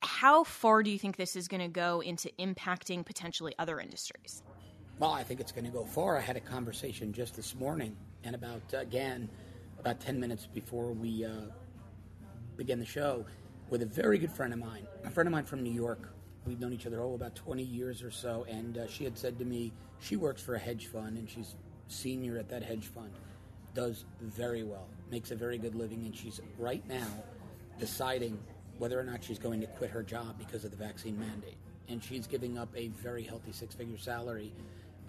how 0.00 0.42
far 0.44 0.82
do 0.82 0.90
you 0.90 0.98
think 0.98 1.16
this 1.16 1.36
is 1.36 1.46
going 1.46 1.60
to 1.60 1.68
go 1.68 2.00
into 2.00 2.30
impacting 2.38 3.04
potentially 3.04 3.54
other 3.58 3.78
industries? 3.78 4.42
Well, 4.98 5.12
I 5.12 5.22
think 5.22 5.38
it's 5.38 5.52
going 5.52 5.64
to 5.64 5.70
go 5.70 5.84
far. 5.84 6.16
I 6.16 6.20
had 6.20 6.36
a 6.36 6.40
conversation 6.40 7.12
just 7.12 7.36
this 7.36 7.54
morning, 7.54 7.96
and 8.24 8.34
about 8.34 8.60
again, 8.72 9.28
about 9.78 10.00
ten 10.00 10.18
minutes 10.18 10.48
before 10.52 10.92
we 10.92 11.24
uh, 11.24 11.30
begin 12.56 12.80
the 12.80 12.86
show, 12.86 13.24
with 13.70 13.82
a 13.82 13.86
very 13.86 14.18
good 14.18 14.32
friend 14.32 14.52
of 14.52 14.58
mine, 14.58 14.86
a 15.04 15.10
friend 15.10 15.26
of 15.26 15.32
mine 15.32 15.44
from 15.44 15.62
New 15.62 15.72
York. 15.72 16.10
We've 16.46 16.58
known 16.58 16.72
each 16.72 16.86
other, 16.86 17.00
oh, 17.02 17.14
about 17.14 17.34
20 17.34 17.62
years 17.62 18.02
or 18.02 18.10
so. 18.10 18.46
And 18.48 18.78
uh, 18.78 18.86
she 18.86 19.04
had 19.04 19.18
said 19.18 19.38
to 19.38 19.44
me, 19.44 19.72
she 20.00 20.16
works 20.16 20.40
for 20.40 20.54
a 20.54 20.58
hedge 20.58 20.86
fund 20.86 21.18
and 21.18 21.28
she's 21.28 21.54
senior 21.88 22.38
at 22.38 22.48
that 22.48 22.62
hedge 22.62 22.86
fund, 22.86 23.10
does 23.74 24.04
very 24.22 24.62
well, 24.62 24.88
makes 25.10 25.30
a 25.30 25.34
very 25.34 25.58
good 25.58 25.74
living. 25.74 26.06
And 26.06 26.16
she's 26.16 26.40
right 26.58 26.86
now 26.88 27.08
deciding 27.78 28.38
whether 28.78 28.98
or 28.98 29.04
not 29.04 29.22
she's 29.22 29.38
going 29.38 29.60
to 29.60 29.66
quit 29.66 29.90
her 29.90 30.02
job 30.02 30.38
because 30.38 30.64
of 30.64 30.70
the 30.70 30.76
vaccine 30.76 31.18
mandate. 31.18 31.58
And 31.88 32.02
she's 32.02 32.26
giving 32.26 32.58
up 32.58 32.68
a 32.76 32.88
very 32.88 33.22
healthy 33.22 33.52
six 33.52 33.74
figure 33.74 33.98
salary, 33.98 34.52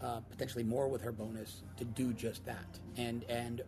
uh, 0.01 0.19
potentially 0.29 0.63
more 0.63 0.87
with 0.87 1.01
her 1.01 1.11
bonus, 1.11 1.63
to 1.77 1.85
do 1.85 2.13
just 2.13 2.45
that. 2.45 2.79
And, 2.97 3.23
and 3.29 3.61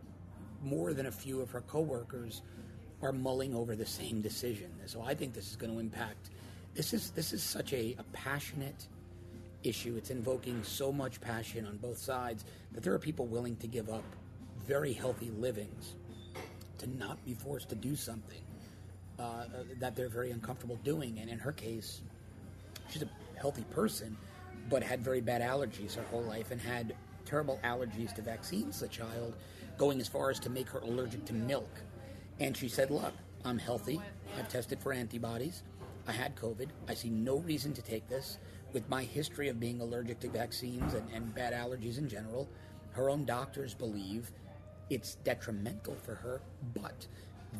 more 0.64 0.94
than 0.94 1.06
a 1.06 1.12
few 1.12 1.42
of 1.42 1.52
her 1.52 1.62
coworkers 1.62 2.42
are 3.02 3.12
mulling 3.12 3.56
over 3.56 3.76
the 3.76 3.86
same 3.86 4.22
decision. 4.22 4.70
So 4.86 5.02
I 5.02 5.14
think 5.14 5.34
this 5.34 5.50
is 5.50 5.56
going 5.56 5.74
to 5.74 5.80
impact. 5.80 6.30
This 6.74 6.94
is 6.94 7.12
this 7.12 7.34
is 7.34 7.44
such 7.44 7.74
a, 7.74 7.96
a 7.98 8.04
passionate 8.14 8.88
issue. 9.64 9.96
It's 9.98 10.10
invoking 10.10 10.64
so 10.64 10.92
much 10.92 11.20
passion 11.22 11.66
on 11.66 11.78
both 11.78 11.98
sides 11.98 12.46
that 12.72 12.84
there 12.84 12.94
are 12.94 13.00
people 13.00 13.28
willing 13.28 13.56
to 13.58 13.68
give 13.68 13.90
up 13.90 14.04
very 14.66 14.94
healthy 14.94 15.32
livings 15.38 15.96
to 16.78 16.88
not 16.98 17.24
be 17.26 17.34
forced 17.34 17.70
to 17.70 17.76
do 17.76 17.96
something 17.96 18.42
uh, 19.20 19.46
that 19.80 19.96
they're 19.96 20.10
very 20.10 20.32
uncomfortable 20.32 20.80
doing. 20.84 21.20
And 21.20 21.30
in 21.30 21.40
her 21.40 21.52
case, 21.52 22.02
she's 22.90 23.04
a 23.04 23.10
healthy 23.40 23.66
person, 23.72 24.18
but 24.70 24.82
had 24.82 25.02
very 25.02 25.22
bad 25.22 25.42
allergies 25.42 25.96
her 25.96 26.04
whole 26.04 26.24
life 26.24 26.52
and 26.52 26.60
had 26.60 26.96
terrible 27.26 27.60
allergies 27.64 28.14
to 28.16 28.22
vaccines 28.22 28.78
as 28.78 28.82
a 28.84 28.88
child, 28.88 29.36
going 29.78 30.00
as 30.00 30.08
far 30.08 30.30
as 30.30 30.40
to 30.40 30.50
make 30.50 30.70
her 30.70 30.80
allergic 30.80 31.26
to 31.26 31.34
milk. 31.34 31.70
And 32.42 32.58
she 32.58 32.68
said, 32.68 32.90
Look, 32.90 33.14
I'm 33.46 33.60
healthy. 33.60 34.02
I've 34.38 34.50
tested 34.50 34.80
for 34.80 34.92
antibodies. 34.92 35.62
I 36.08 36.12
had 36.12 36.36
COVID. 36.36 36.70
I 36.90 36.96
see 36.96 37.10
no 37.10 37.38
reason 37.38 37.72
to 37.74 37.82
take 37.82 38.10
this. 38.10 38.40
With 38.74 38.90
my 38.90 39.04
history 39.04 39.48
of 39.50 39.60
being 39.60 39.80
allergic 39.80 40.20
to 40.22 40.30
vaccines 40.30 40.96
and, 40.96 41.08
and 41.14 41.34
bad 41.36 41.54
allergies 41.54 42.00
in 42.00 42.10
general, 42.10 42.50
her 42.92 43.10
own 43.10 43.26
doctors 43.26 43.76
believe 43.76 44.32
it's 44.90 45.16
detrimental 45.24 45.96
for 45.96 46.16
her, 46.16 46.42
but 46.74 47.06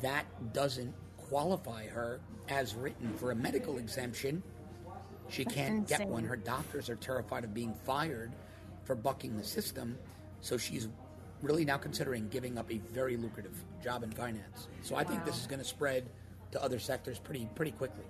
that 0.02 0.26
doesn't 0.54 0.94
qualify 1.18 1.88
her 1.88 2.20
as 2.50 2.74
written 2.74 3.14
for 3.14 3.32
a 3.32 3.36
medical 3.36 3.78
exemption. 3.78 4.42
She 5.30 5.44
That's 5.44 5.56
can't 5.56 5.78
insane. 5.80 6.00
get 6.00 6.08
one. 6.08 6.24
Her 6.24 6.36
doctors 6.36 6.90
are 6.90 6.96
terrified 6.96 7.44
of 7.44 7.54
being 7.54 7.74
fired 7.86 8.32
for 8.84 8.96
bucking 8.96 9.38
the 9.38 9.44
system, 9.44 9.98
so 10.42 10.58
she's 10.58 10.88
really 11.42 11.66
now 11.66 11.78
considering 11.78 12.28
giving 12.30 12.58
up 12.58 12.72
a 12.72 12.78
very 12.92 13.18
lucrative 13.18 13.56
job 13.84 14.04
in 14.04 14.12
finance. 14.12 14.68
So 14.82 14.96
I 14.96 15.04
think 15.04 15.26
this 15.26 15.40
is 15.40 15.48
going 15.48 15.60
to 15.60 15.66
spread 15.66 16.10
to 16.52 16.62
other 16.62 16.80
sectors 16.80 17.18
pretty 17.18 17.48
pretty 17.56 17.72
quickly. 17.72 18.04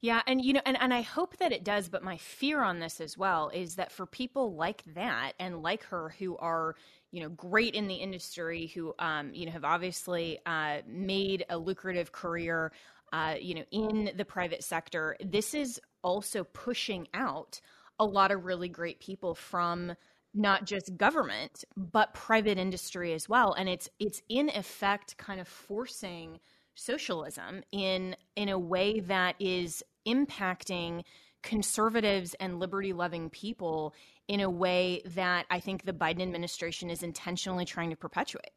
Yeah, 0.00 0.22
and 0.26 0.44
you 0.44 0.52
know, 0.52 0.60
and, 0.64 0.80
and 0.80 0.94
I 0.94 1.02
hope 1.02 1.36
that 1.38 1.52
it 1.52 1.64
does, 1.64 1.88
but 1.88 2.02
my 2.02 2.16
fear 2.16 2.62
on 2.62 2.78
this 2.78 3.00
as 3.00 3.18
well 3.18 3.50
is 3.52 3.74
that 3.74 3.90
for 3.90 4.06
people 4.06 4.54
like 4.54 4.82
that 4.94 5.32
and 5.40 5.62
like 5.62 5.82
her 5.84 6.14
who 6.18 6.36
are, 6.36 6.76
you 7.10 7.22
know, 7.22 7.28
great 7.30 7.74
in 7.74 7.88
the 7.88 7.96
industry, 7.96 8.68
who 8.68 8.94
um, 8.98 9.34
you 9.34 9.46
know, 9.46 9.52
have 9.52 9.64
obviously 9.64 10.38
uh, 10.46 10.78
made 10.86 11.44
a 11.48 11.58
lucrative 11.58 12.12
career 12.12 12.72
uh, 13.12 13.34
you 13.38 13.54
know, 13.54 13.64
in 13.70 14.10
the 14.16 14.24
private 14.24 14.64
sector, 14.64 15.16
this 15.22 15.54
is 15.54 15.80
also 16.02 16.44
pushing 16.44 17.06
out 17.12 17.60
a 17.98 18.04
lot 18.04 18.30
of 18.30 18.44
really 18.44 18.68
great 18.68 18.98
people 19.00 19.34
from 19.34 19.94
not 20.34 20.64
just 20.64 20.96
government 20.96 21.64
but 21.76 22.14
private 22.14 22.58
industry 22.58 23.12
as 23.12 23.28
well 23.28 23.52
and 23.52 23.68
it's 23.68 23.88
it's 23.98 24.22
in 24.28 24.48
effect 24.50 25.16
kind 25.18 25.40
of 25.40 25.46
forcing 25.46 26.38
socialism 26.74 27.62
in 27.72 28.16
in 28.36 28.48
a 28.48 28.58
way 28.58 29.00
that 29.00 29.34
is 29.38 29.82
impacting 30.06 31.02
conservatives 31.42 32.34
and 32.34 32.58
liberty 32.58 32.92
loving 32.92 33.28
people 33.30 33.94
in 34.28 34.40
a 34.40 34.50
way 34.50 35.02
that 35.04 35.46
I 35.50 35.60
think 35.60 35.84
the 35.84 35.92
Biden 35.92 36.22
administration 36.22 36.88
is 36.88 37.02
intentionally 37.02 37.64
trying 37.64 37.90
to 37.90 37.96
perpetuate. 37.96 38.52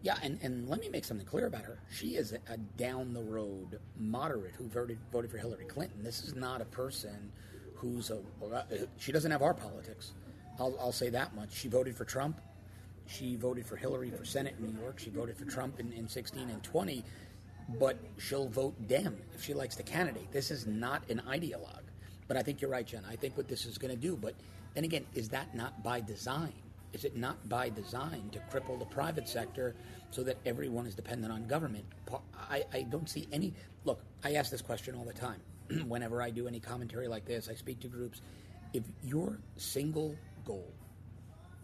Yeah, 0.00 0.16
and, 0.22 0.38
and 0.42 0.68
let 0.68 0.80
me 0.80 0.88
make 0.88 1.04
something 1.04 1.26
clear 1.26 1.46
about 1.46 1.64
her. 1.64 1.78
She 1.90 2.16
is 2.16 2.32
a, 2.32 2.52
a 2.52 2.56
down 2.56 3.12
the 3.12 3.22
road 3.22 3.78
moderate 3.96 4.54
who 4.54 4.66
voted 4.68 4.98
voted 5.12 5.30
for 5.30 5.38
Hillary 5.38 5.64
Clinton. 5.64 6.02
This 6.02 6.24
is 6.24 6.34
not 6.34 6.60
a 6.60 6.64
person 6.64 7.30
who's 7.74 8.10
a 8.10 8.20
she 8.96 9.12
doesn't 9.12 9.30
have 9.30 9.42
our 9.42 9.54
politics. 9.54 10.12
I'll, 10.58 10.76
I'll 10.80 10.92
say 10.92 11.10
that 11.10 11.34
much. 11.34 11.54
She 11.54 11.68
voted 11.68 11.96
for 11.96 12.04
Trump. 12.04 12.40
She 13.06 13.36
voted 13.36 13.66
for 13.66 13.76
Hillary 13.76 14.10
for 14.10 14.24
Senate 14.24 14.54
in 14.58 14.72
New 14.72 14.80
York. 14.80 14.98
She 14.98 15.10
voted 15.10 15.36
for 15.36 15.44
Trump 15.44 15.80
in, 15.80 15.92
in 15.92 16.08
16 16.08 16.48
and 16.48 16.62
20 16.62 17.04
but 17.78 17.98
she'll 18.18 18.48
vote 18.48 18.74
Dem 18.88 19.16
if 19.34 19.44
she 19.44 19.54
likes 19.54 19.76
the 19.76 19.82
candidate. 19.82 20.30
This 20.32 20.50
is 20.50 20.66
not 20.66 21.08
an 21.10 21.22
ideologue. 21.28 21.82
But 22.28 22.36
I 22.36 22.42
think 22.42 22.60
you're 22.60 22.70
right, 22.70 22.86
Jen. 22.86 23.02
I 23.08 23.16
think 23.16 23.36
what 23.36 23.48
this 23.48 23.66
is 23.66 23.78
going 23.78 23.90
to 23.90 24.00
do. 24.00 24.16
But 24.16 24.34
then 24.74 24.84
again, 24.84 25.04
is 25.14 25.28
that 25.30 25.54
not 25.54 25.82
by 25.82 26.00
design? 26.00 26.52
Is 26.92 27.04
it 27.04 27.16
not 27.16 27.48
by 27.48 27.70
design 27.70 28.30
to 28.32 28.38
cripple 28.50 28.78
the 28.78 28.84
private 28.84 29.28
sector 29.28 29.74
so 30.10 30.22
that 30.24 30.36
everyone 30.44 30.86
is 30.86 30.94
dependent 30.94 31.32
on 31.32 31.46
government? 31.46 31.84
I, 32.50 32.64
I 32.72 32.82
don't 32.82 33.08
see 33.08 33.26
any. 33.32 33.54
Look, 33.84 34.00
I 34.24 34.34
ask 34.34 34.50
this 34.50 34.62
question 34.62 34.94
all 34.94 35.04
the 35.04 35.12
time. 35.12 35.40
Whenever 35.88 36.20
I 36.20 36.30
do 36.30 36.46
any 36.48 36.60
commentary 36.60 37.08
like 37.08 37.24
this, 37.24 37.48
I 37.48 37.54
speak 37.54 37.80
to 37.80 37.88
groups. 37.88 38.20
If 38.72 38.84
your 39.02 39.38
single 39.56 40.16
goal, 40.44 40.72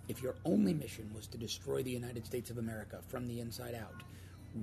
if 0.09 0.23
your 0.23 0.35
only 0.45 0.73
mission 0.73 1.11
was 1.14 1.27
to 1.29 1.38
destroy 1.38 1.83
the 1.83 1.91
United 1.91 2.25
States 2.27 2.51
of 2.51 2.59
America 2.59 2.99
from 3.09 3.27
the 3.27 3.41
inside 3.41 3.75
out, 3.75 4.03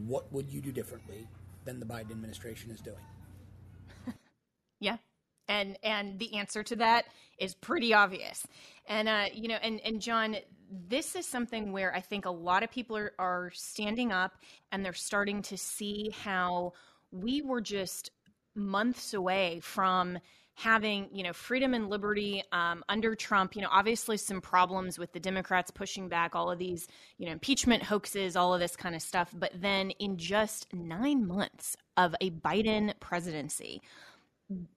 what 0.08 0.32
would 0.34 0.50
you 0.50 0.62
do 0.62 0.72
differently 0.72 1.28
than 1.64 1.80
the 1.80 1.86
Biden 1.86 2.12
administration 2.12 2.72
is 2.72 2.82
doing? 2.82 2.98
yeah. 4.80 4.98
And 5.48 5.78
and 5.84 6.18
the 6.18 6.38
answer 6.38 6.64
to 6.64 6.76
that 6.78 7.06
is 7.38 7.54
pretty 7.54 7.94
obvious. 7.94 8.48
And 8.88 9.08
uh, 9.08 9.26
you 9.32 9.48
know, 9.48 9.58
and 9.62 9.80
and 9.82 10.02
John, 10.02 10.38
this 10.88 11.16
is 11.16 11.28
something 11.28 11.72
where 11.72 11.94
I 11.96 12.02
think 12.02 12.26
a 12.26 12.32
lot 12.32 12.64
of 12.64 12.72
people 12.72 12.98
are, 12.98 13.14
are 13.20 13.52
standing 13.54 14.12
up 14.12 14.34
and 14.72 14.84
they're 14.84 14.94
starting 14.94 15.44
to 15.44 15.58
see 15.58 16.10
how 16.24 16.74
we 17.12 17.44
were 17.44 17.62
just 17.62 18.10
months 18.56 19.14
away 19.14 19.60
from 19.62 20.18
having 20.56 21.10
you 21.12 21.24
know 21.24 21.34
freedom 21.34 21.74
and 21.74 21.90
liberty 21.90 22.44
um, 22.52 22.84
under 22.90 23.14
Trump. 23.14 23.56
You 23.56 23.62
know, 23.62 23.70
obviously 23.72 24.18
some 24.18 24.42
problems 24.42 24.98
with 24.98 25.12
the 25.12 25.20
Democrats 25.20 25.70
pushing 25.70 26.10
back 26.10 26.36
all 26.36 26.50
of 26.50 26.58
these 26.58 26.88
you 27.18 27.26
know 27.26 27.34
impeachment 27.34 27.84
hoaxes, 27.84 28.36
all 28.36 28.54
of 28.54 28.60
this 28.60 28.76
kind 28.76 28.96
of 28.96 29.02
stuff. 29.02 29.32
But 29.34 29.52
then 29.56 29.92
in 29.92 30.18
just 30.18 30.74
nine 30.74 31.28
months 31.28 31.76
of 31.98 32.16
a 32.22 32.32
Biden 32.32 32.94
presidency, 33.00 33.82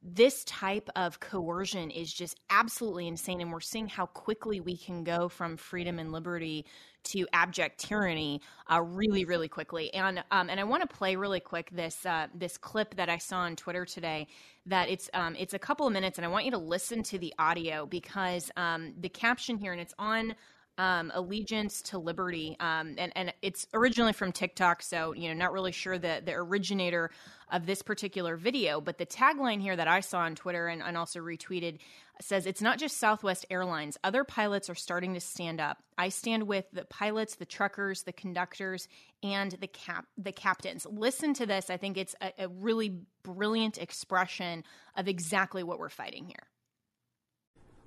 this 0.03 0.45
type 0.45 0.89
of 0.97 1.21
coercion 1.21 1.91
is 1.91 2.13
just 2.13 2.41
absolutely 2.49 3.07
insane 3.07 3.43
and 3.43 3.53
we're 3.53 3.61
seeing 3.61 3.87
how 3.87 4.07
quickly 4.07 4.61
we 4.61 4.77
can 4.77 5.05
go 5.05 5.29
from 5.29 5.59
freedom 5.59 5.99
and 5.99 6.11
liberty 6.11 6.65
to 7.05 7.27
abject 7.35 7.79
tyranny 7.79 8.41
uh, 8.73 8.81
really 8.81 9.27
really 9.27 9.49
quickly. 9.49 9.93
And 9.93 10.25
um, 10.31 10.49
and 10.49 10.59
I 10.59 10.65
want 10.65 10.89
to 10.89 10.97
play 10.97 11.17
really 11.17 11.41
quick 11.41 11.71
this 11.71 12.07
uh, 12.07 12.29
this 12.35 12.57
clip 12.57 12.97
that 12.97 13.11
I 13.11 13.19
saw 13.19 13.41
on 13.41 13.57
Twitter 13.57 13.85
today 13.85 14.27
that 14.67 14.89
it's 14.89 15.11
um, 15.13 15.37
it's 15.39 15.53
a 15.53 15.59
couple 15.59 15.87
of 15.87 15.93
minutes 15.93 16.19
and 16.19 16.25
I 16.25 16.29
want 16.29 16.47
you 16.47 16.51
to 16.53 16.59
listen 16.59 17.03
to 17.05 17.19
the 17.19 17.35
audio 17.39 17.85
because 17.85 18.51
um, 18.57 18.95
the 18.99 19.11
caption 19.11 19.59
here 19.59 19.73
and 19.73 19.81
it's 19.81 19.95
on 19.99 20.35
um, 20.79 21.11
allegiance 21.15 21.83
to 21.83 21.99
liberty, 21.99 22.57
um, 22.61 22.95
and 22.99 23.13
and 23.17 23.35
it's 23.43 23.67
originally 23.75 24.13
from 24.13 24.31
TikTok, 24.31 24.81
so 24.83 25.13
you 25.13 25.29
know 25.29 25.35
not 25.35 25.53
really 25.53 25.73
sure 25.73 25.99
the 25.99 26.23
the 26.25 26.33
originator 26.33 27.11
of 27.51 27.67
this 27.67 27.83
particular 27.83 28.37
video, 28.37 28.81
but 28.81 28.99
the 28.99 29.07
tagline 29.07 29.61
here 29.61 29.75
that 29.75 29.89
I 29.89 30.01
saw 30.01 30.21
on 30.21 30.35
Twitter 30.35 30.69
and, 30.69 30.83
and 30.83 30.97
also 30.97 31.19
retweeted 31.19 31.79
says 32.21 32.47
it's 32.47 32.61
not 32.61 32.79
just 32.79 32.99
Southwest 32.99 33.47
Airlines. 33.51 33.97
Other 34.05 34.23
pilots 34.23 34.69
are 34.69 34.75
starting 34.75 35.15
to 35.15 35.21
stand 35.21 35.61
up. 35.61 35.79
I 35.97 36.11
stand 36.11 36.45
with 36.45 36.67
the 36.73 36.85
pilots, 36.85 37.37
the 37.37 37.47
truckers, 37.47 38.03
the 38.03 38.13
conductors, 38.13 38.87
and 39.23 39.53
the 39.53 39.67
cap 39.67 40.07
the 40.17 40.33
captains. 40.33 40.87
Listen 40.89 41.35
to 41.35 41.47
this. 41.47 41.71
I 41.71 41.77
think 41.77 41.97
it's 41.97 42.15
a, 42.21 42.45
a 42.45 42.49
really 42.49 43.01
brilliant 43.25 43.79
expression 43.79 44.63
of 44.97 45.09
exactly 45.09 45.65
what 45.65 45.79
we're 45.79 45.89
fighting 45.89 46.27
here. 46.27 46.48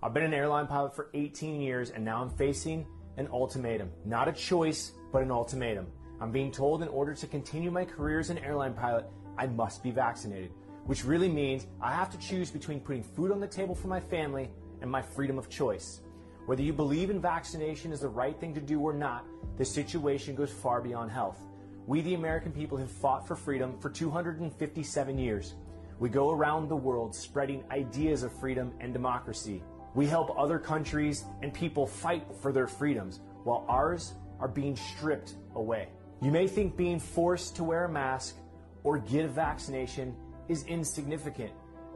I've 0.04 0.16
been 0.16 0.24
an 0.24 0.34
airline 0.34 0.66
pilot 0.66 0.96
for 0.96 1.10
18 1.14 1.62
years 1.62 1.92
and 1.92 2.04
now 2.04 2.24
I'm 2.24 2.30
facing 2.32 2.88
an 3.18 3.28
ultimatum. 3.32 3.92
Not 4.04 4.28
a 4.28 4.32
choice, 4.32 4.94
but 5.12 5.22
an 5.22 5.30
ultimatum. 5.30 5.86
I'm 6.20 6.32
being 6.32 6.52
told 6.52 6.82
in 6.82 6.88
order 6.88 7.14
to 7.14 7.28
continue 7.28 7.70
my 7.70 7.86
career 7.86 8.20
as 8.20 8.32
an 8.32 8.40
airline 8.40 8.74
pilot, 8.74 9.06
I 9.38 9.46
must 9.46 9.84
be 9.84 9.92
vaccinated, 9.92 10.54
which 10.88 11.06
really 11.06 11.30
means 11.30 11.68
I 11.80 11.94
have 11.94 12.10
to 12.10 12.18
choose 12.18 12.50
between 12.50 12.80
putting 12.80 13.04
food 13.04 13.32
on 13.32 13.40
the 13.40 13.46
table 13.46 13.76
for 13.76 13.90
my 13.90 14.00
family 14.00 14.50
and 14.82 14.90
my 14.90 15.04
freedom 15.04 15.38
of 15.38 15.50
choice. 15.50 16.02
Whether 16.48 16.64
you 16.64 16.74
believe 16.74 17.12
in 17.12 17.22
vaccination 17.22 17.92
is 17.92 18.00
the 18.00 18.10
right 18.10 18.40
thing 18.40 18.56
to 18.56 18.62
do 18.62 18.80
or 18.80 18.94
not, 18.94 19.28
the 19.58 19.66
situation 19.66 20.34
goes 20.34 20.52
far 20.52 20.82
beyond 20.82 21.12
health. 21.12 21.38
We, 21.86 22.02
the 22.02 22.16
American 22.16 22.52
people, 22.52 22.76
have 22.80 22.90
fought 22.90 23.28
for 23.28 23.36
freedom 23.36 23.78
for 23.78 23.92
257 23.92 25.20
years. 25.20 25.54
We 26.00 26.10
go 26.10 26.32
around 26.32 26.70
the 26.70 26.76
world 26.76 27.14
spreading 27.14 27.64
ideas 27.70 28.24
of 28.24 28.34
freedom 28.34 28.74
and 28.80 28.94
democracy. 28.94 29.62
We 29.94 30.08
help 30.08 30.38
other 30.38 30.58
countries 30.58 31.26
and 31.42 31.54
people 31.54 31.86
fight 31.86 32.26
for 32.42 32.52
their 32.52 32.68
freedoms 32.68 33.20
while 33.44 33.66
ours 33.68 34.14
are 34.40 34.48
being 34.48 34.76
stripped 34.76 35.36
away. 35.56 35.90
You 36.22 36.32
may 36.32 36.48
think 36.48 36.78
being 36.78 37.00
forced 37.00 37.56
to 37.58 37.64
wear 37.64 37.86
a 37.86 37.90
mask 37.90 38.38
or 38.84 38.98
get 38.98 39.26
a 39.26 39.28
vaccination 39.28 40.16
is 40.48 40.64
insignificant, 40.64 41.52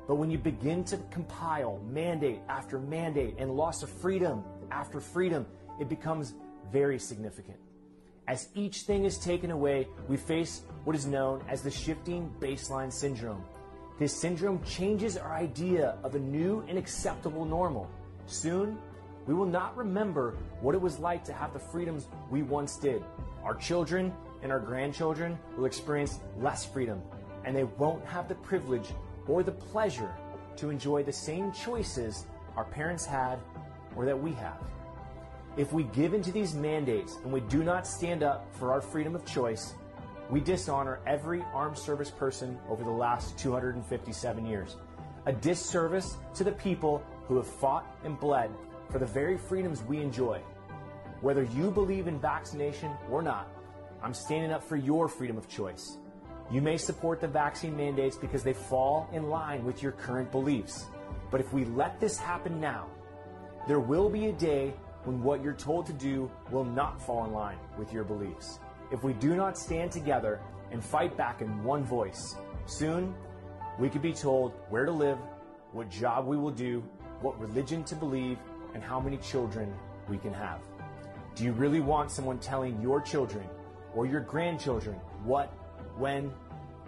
but 0.07 0.15
when 0.15 0.29
you 0.29 0.37
begin 0.37 0.83
to 0.85 0.97
compile 1.09 1.79
mandate 1.89 2.39
after 2.49 2.79
mandate 2.79 3.35
and 3.37 3.55
loss 3.55 3.81
of 3.81 3.89
freedom 3.89 4.43
after 4.71 4.99
freedom, 4.99 5.45
it 5.79 5.89
becomes 5.89 6.33
very 6.71 6.99
significant. 6.99 7.57
As 8.27 8.49
each 8.55 8.81
thing 8.81 9.05
is 9.05 9.17
taken 9.19 9.51
away, 9.51 9.87
we 10.07 10.17
face 10.17 10.61
what 10.83 10.95
is 10.95 11.05
known 11.05 11.43
as 11.47 11.61
the 11.61 11.71
shifting 11.71 12.33
baseline 12.39 12.91
syndrome. 12.91 13.43
This 13.97 14.13
syndrome 14.13 14.61
changes 14.63 15.15
our 15.15 15.31
idea 15.31 15.97
of 16.03 16.15
a 16.15 16.19
new 16.19 16.65
and 16.67 16.77
acceptable 16.77 17.45
normal. 17.45 17.89
Soon, 18.27 18.77
we 19.25 19.33
will 19.33 19.45
not 19.45 19.75
remember 19.77 20.35
what 20.59 20.75
it 20.75 20.81
was 20.81 20.99
like 20.99 21.23
to 21.25 21.33
have 21.33 21.53
the 21.53 21.59
freedoms 21.59 22.07
we 22.29 22.43
once 22.43 22.75
did. 22.75 23.01
Our 23.43 23.55
children 23.55 24.13
and 24.43 24.51
our 24.51 24.59
grandchildren 24.59 25.39
will 25.57 25.65
experience 25.65 26.19
less 26.39 26.65
freedom, 26.65 27.01
and 27.45 27.55
they 27.55 27.63
won't 27.63 28.05
have 28.05 28.27
the 28.27 28.35
privilege 28.35 28.89
or 29.27 29.43
the 29.43 29.51
pleasure 29.53 30.13
to 30.57 30.69
enjoy 30.69 31.03
the 31.03 31.13
same 31.13 31.53
choices 31.53 32.25
our 32.57 32.65
parents 32.65 33.05
had 33.05 33.39
or 33.95 34.03
that 34.05 34.21
we 34.21 34.33
have. 34.33 34.61
If 35.55 35.71
we 35.71 35.83
give 35.83 36.13
into 36.13 36.33
these 36.33 36.53
mandates 36.53 37.17
and 37.23 37.31
we 37.31 37.39
do 37.39 37.63
not 37.63 37.87
stand 37.87 38.23
up 38.23 38.45
for 38.55 38.73
our 38.73 38.81
freedom 38.81 39.15
of 39.15 39.25
choice, 39.25 39.73
we 40.29 40.39
dishonor 40.39 40.99
every 41.05 41.43
armed 41.53 41.77
service 41.77 42.09
person 42.09 42.57
over 42.69 42.83
the 42.83 42.89
last 42.89 43.37
257 43.37 44.45
years. 44.45 44.75
A 45.27 45.33
disservice 45.33 46.17
to 46.33 46.43
the 46.43 46.51
people 46.51 47.03
who 47.27 47.37
have 47.37 47.47
fought 47.47 47.85
and 48.03 48.19
bled 48.19 48.49
for 48.89 48.99
the 48.99 49.05
very 49.05 49.37
freedoms 49.37 49.83
we 49.83 49.99
enjoy. 49.99 50.41
Whether 51.21 51.43
you 51.43 51.71
believe 51.71 52.07
in 52.07 52.19
vaccination 52.19 52.91
or 53.09 53.21
not, 53.21 53.47
I'm 54.01 54.13
standing 54.13 54.51
up 54.51 54.63
for 54.63 54.75
your 54.75 55.07
freedom 55.07 55.37
of 55.37 55.47
choice. 55.47 55.97
You 56.51 56.61
may 56.61 56.77
support 56.77 57.21
the 57.21 57.27
vaccine 57.27 57.75
mandates 57.75 58.17
because 58.17 58.43
they 58.43 58.53
fall 58.53 59.09
in 59.11 59.29
line 59.29 59.63
with 59.63 59.81
your 59.81 59.93
current 59.93 60.31
beliefs. 60.31 60.85
But 61.31 61.41
if 61.41 61.53
we 61.53 61.65
let 61.65 61.99
this 61.99 62.17
happen 62.17 62.59
now, 62.59 62.87
there 63.67 63.79
will 63.79 64.09
be 64.09 64.27
a 64.27 64.33
day 64.33 64.73
when 65.05 65.23
what 65.23 65.43
you're 65.43 65.53
told 65.53 65.87
to 65.87 65.93
do 65.93 66.29
will 66.51 66.65
not 66.65 67.01
fall 67.01 67.25
in 67.25 67.31
line 67.31 67.57
with 67.77 67.91
your 67.93 68.03
beliefs 68.03 68.59
if 68.91 69.03
we 69.03 69.13
do 69.13 69.35
not 69.35 69.57
stand 69.57 69.91
together 69.91 70.39
and 70.71 70.83
fight 70.83 71.15
back 71.17 71.41
in 71.41 71.63
one 71.63 71.83
voice. 71.83 72.35
Soon, 72.65 73.13
we 73.79 73.89
could 73.89 74.01
be 74.01 74.13
told 74.13 74.53
where 74.69 74.85
to 74.85 74.91
live, 74.91 75.17
what 75.71 75.89
job 75.89 76.25
we 76.25 76.37
will 76.37 76.51
do, 76.51 76.83
what 77.21 77.39
religion 77.39 77.83
to 77.85 77.95
believe, 77.95 78.37
and 78.73 78.83
how 78.83 78.99
many 78.99 79.17
children 79.17 79.73
we 80.09 80.17
can 80.17 80.33
have. 80.33 80.59
Do 81.35 81.43
you 81.43 81.51
really 81.51 81.81
want 81.81 82.11
someone 82.11 82.39
telling 82.39 82.81
your 82.81 83.01
children 83.01 83.45
or 83.93 84.05
your 84.05 84.21
grandchildren 84.21 84.95
what, 85.23 85.47
when, 85.97 86.31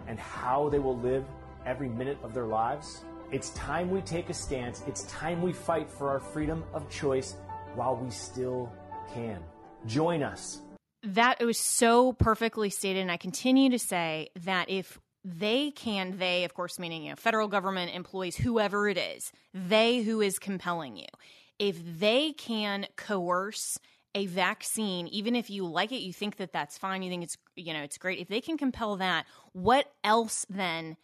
and 0.06 0.18
how 0.18 0.68
they 0.68 0.78
will 0.78 0.98
live 0.98 1.24
every 1.66 1.88
minute 1.88 2.18
of 2.22 2.32
their 2.32 2.46
lives? 2.46 3.04
It's 3.30 3.50
time 3.50 3.90
we 3.90 4.00
take 4.00 4.30
a 4.30 4.34
stance. 4.34 4.82
It's 4.86 5.02
time 5.02 5.42
we 5.42 5.52
fight 5.52 5.90
for 5.90 6.08
our 6.08 6.20
freedom 6.20 6.64
of 6.72 6.88
choice 6.88 7.36
while 7.74 7.94
we 7.96 8.10
still 8.10 8.72
can. 9.12 9.42
Join 9.86 10.22
us 10.22 10.62
that 11.02 11.44
was 11.44 11.58
so 11.58 12.12
perfectly 12.12 12.70
stated. 12.70 13.00
And 13.00 13.10
I 13.10 13.16
continue 13.16 13.70
to 13.70 13.78
say 13.78 14.30
that 14.44 14.68
if 14.68 14.98
they 15.24 15.70
can, 15.72 16.18
they, 16.18 16.44
of 16.44 16.54
course, 16.54 16.78
meaning 16.78 17.04
you 17.04 17.10
know, 17.10 17.16
federal 17.16 17.48
government 17.48 17.94
employees, 17.94 18.36
whoever 18.36 18.88
it 18.88 18.98
is, 18.98 19.32
they 19.54 20.02
who 20.02 20.20
is 20.20 20.38
compelling 20.38 20.96
you, 20.96 21.06
if 21.58 21.76
they 21.98 22.32
can 22.32 22.86
coerce 22.96 23.78
a 24.14 24.26
vaccine, 24.26 25.06
even 25.08 25.36
if 25.36 25.50
you 25.50 25.66
like 25.66 25.92
it, 25.92 26.00
you 26.00 26.12
think 26.12 26.36
that 26.36 26.52
that's 26.52 26.78
fine, 26.78 27.02
you 27.02 27.10
think 27.10 27.24
it's 27.24 27.36
you 27.56 27.72
know 27.72 27.82
it's 27.82 27.98
great. 27.98 28.18
If 28.18 28.28
they 28.28 28.40
can 28.40 28.56
compel 28.56 28.96
that, 28.96 29.26
what 29.52 29.92
else 30.02 30.46
then? 30.48 30.96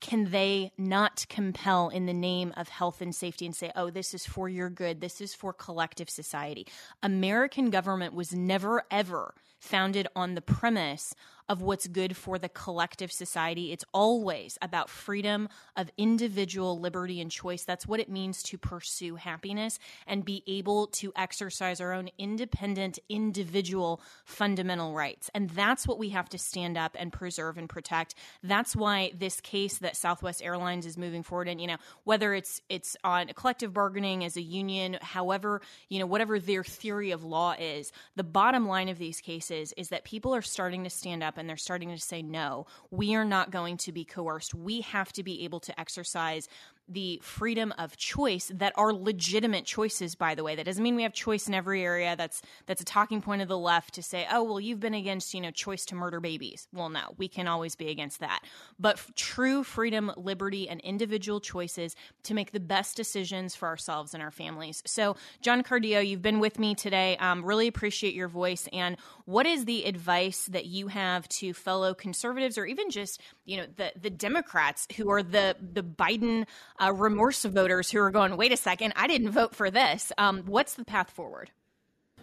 Can 0.00 0.30
they 0.30 0.72
not 0.78 1.26
compel 1.28 1.88
in 1.88 2.06
the 2.06 2.12
name 2.12 2.52
of 2.56 2.68
health 2.68 3.00
and 3.00 3.14
safety 3.14 3.46
and 3.46 3.54
say, 3.54 3.72
oh, 3.76 3.90
this 3.90 4.14
is 4.14 4.26
for 4.26 4.48
your 4.48 4.70
good, 4.70 5.00
this 5.00 5.20
is 5.20 5.34
for 5.34 5.52
collective 5.52 6.10
society? 6.10 6.66
American 7.02 7.70
government 7.70 8.14
was 8.14 8.32
never, 8.32 8.84
ever 8.90 9.34
founded 9.58 10.06
on 10.14 10.34
the 10.34 10.40
premise 10.40 11.14
of 11.48 11.62
what's 11.62 11.86
good 11.86 12.16
for 12.16 12.38
the 12.38 12.48
collective 12.48 13.12
society. 13.12 13.72
It's 13.72 13.84
always 13.92 14.58
about 14.60 14.90
freedom 14.90 15.48
of 15.76 15.90
individual 15.96 16.78
liberty 16.78 17.20
and 17.20 17.30
choice. 17.30 17.64
That's 17.64 17.86
what 17.86 18.00
it 18.00 18.08
means 18.08 18.42
to 18.44 18.58
pursue 18.58 19.16
happiness 19.16 19.78
and 20.06 20.24
be 20.24 20.42
able 20.46 20.88
to 20.88 21.12
exercise 21.16 21.80
our 21.80 21.92
own 21.92 22.08
independent, 22.18 22.98
individual 23.08 24.00
fundamental 24.24 24.94
rights. 24.94 25.30
And 25.34 25.50
that's 25.50 25.86
what 25.86 25.98
we 25.98 26.10
have 26.10 26.28
to 26.30 26.38
stand 26.38 26.76
up 26.76 26.96
and 26.98 27.12
preserve 27.12 27.58
and 27.58 27.68
protect. 27.68 28.14
That's 28.42 28.74
why 28.74 29.12
this 29.16 29.40
case 29.40 29.78
that 29.78 29.96
Southwest 29.96 30.42
Airlines 30.42 30.86
is 30.86 30.98
moving 30.98 31.22
forward 31.22 31.48
in, 31.48 31.58
you 31.58 31.66
know, 31.66 31.76
whether 32.04 32.34
it's 32.34 32.60
it's 32.68 32.96
on 33.04 33.28
collective 33.28 33.72
bargaining 33.72 34.24
as 34.24 34.36
a 34.36 34.42
union, 34.42 34.98
however, 35.00 35.60
you 35.88 35.98
know, 35.98 36.06
whatever 36.06 36.38
their 36.38 36.64
theory 36.64 37.10
of 37.10 37.24
law 37.24 37.54
is, 37.58 37.92
the 38.16 38.24
bottom 38.24 38.66
line 38.66 38.88
of 38.88 38.98
these 38.98 39.20
cases 39.20 39.72
is 39.76 39.88
that 39.88 40.04
people 40.04 40.34
are 40.34 40.42
starting 40.42 40.84
to 40.84 40.90
stand 40.90 41.22
up 41.22 41.35
and 41.36 41.48
they're 41.48 41.56
starting 41.56 41.90
to 41.90 41.98
say, 41.98 42.22
no, 42.22 42.66
we 42.90 43.14
are 43.14 43.24
not 43.24 43.50
going 43.50 43.76
to 43.78 43.92
be 43.92 44.04
coerced. 44.04 44.54
We 44.54 44.80
have 44.82 45.12
to 45.14 45.22
be 45.22 45.44
able 45.44 45.60
to 45.60 45.78
exercise 45.80 46.48
the 46.88 47.20
freedom 47.22 47.72
of 47.78 47.96
choice 47.96 48.50
that 48.54 48.72
are 48.76 48.92
legitimate 48.92 49.64
choices 49.64 50.14
by 50.14 50.34
the 50.34 50.44
way. 50.44 50.54
That 50.54 50.66
doesn't 50.66 50.82
mean 50.82 50.96
we 50.96 51.02
have 51.02 51.12
choice 51.12 51.48
in 51.48 51.54
every 51.54 51.82
area. 51.82 52.14
That's 52.16 52.42
that's 52.66 52.80
a 52.80 52.84
talking 52.84 53.20
point 53.20 53.42
of 53.42 53.48
the 53.48 53.58
left 53.58 53.94
to 53.94 54.02
say 54.02 54.26
oh 54.30 54.42
well 54.44 54.60
you've 54.60 54.80
been 54.80 54.94
against 54.94 55.34
you 55.34 55.40
know 55.40 55.50
choice 55.50 55.84
to 55.86 55.94
murder 55.94 56.20
babies. 56.20 56.68
Well 56.72 56.88
no 56.88 57.14
we 57.16 57.28
can 57.28 57.48
always 57.48 57.74
be 57.74 57.88
against 57.90 58.20
that. 58.20 58.40
But 58.78 58.96
f- 58.96 59.12
true 59.16 59.64
freedom 59.64 60.12
liberty 60.16 60.68
and 60.68 60.80
individual 60.80 61.40
choices 61.40 61.96
to 62.24 62.34
make 62.34 62.52
the 62.52 62.60
best 62.60 62.96
decisions 62.96 63.54
for 63.54 63.68
ourselves 63.68 64.14
and 64.14 64.22
our 64.22 64.30
families. 64.30 64.82
So 64.86 65.16
john 65.40 65.62
cardillo 65.62 66.06
you've 66.06 66.22
been 66.22 66.40
with 66.40 66.58
me 66.58 66.74
today. 66.74 67.16
Um, 67.16 67.44
really 67.44 67.66
appreciate 67.66 68.14
your 68.14 68.28
voice. 68.28 68.68
And 68.72 68.96
what 69.24 69.46
is 69.46 69.64
the 69.64 69.84
advice 69.84 70.46
that 70.46 70.66
you 70.66 70.88
have 70.88 71.28
to 71.28 71.52
fellow 71.52 71.94
conservatives 71.94 72.56
or 72.58 72.66
even 72.66 72.90
just 72.90 73.20
you 73.44 73.56
know 73.56 73.66
the 73.76 73.92
the 74.00 74.10
democrats 74.10 74.86
who 74.96 75.10
are 75.10 75.22
the 75.22 75.56
the 75.60 75.82
biden 75.82 76.46
uh, 76.78 76.92
remorse 76.92 77.44
voters 77.44 77.90
who 77.90 77.98
are 78.00 78.10
going, 78.10 78.36
wait 78.36 78.52
a 78.52 78.56
second, 78.56 78.92
I 78.96 79.06
didn't 79.06 79.30
vote 79.30 79.54
for 79.54 79.70
this. 79.70 80.12
Um, 80.18 80.42
what's 80.46 80.74
the 80.74 80.84
path 80.84 81.10
forward? 81.10 81.50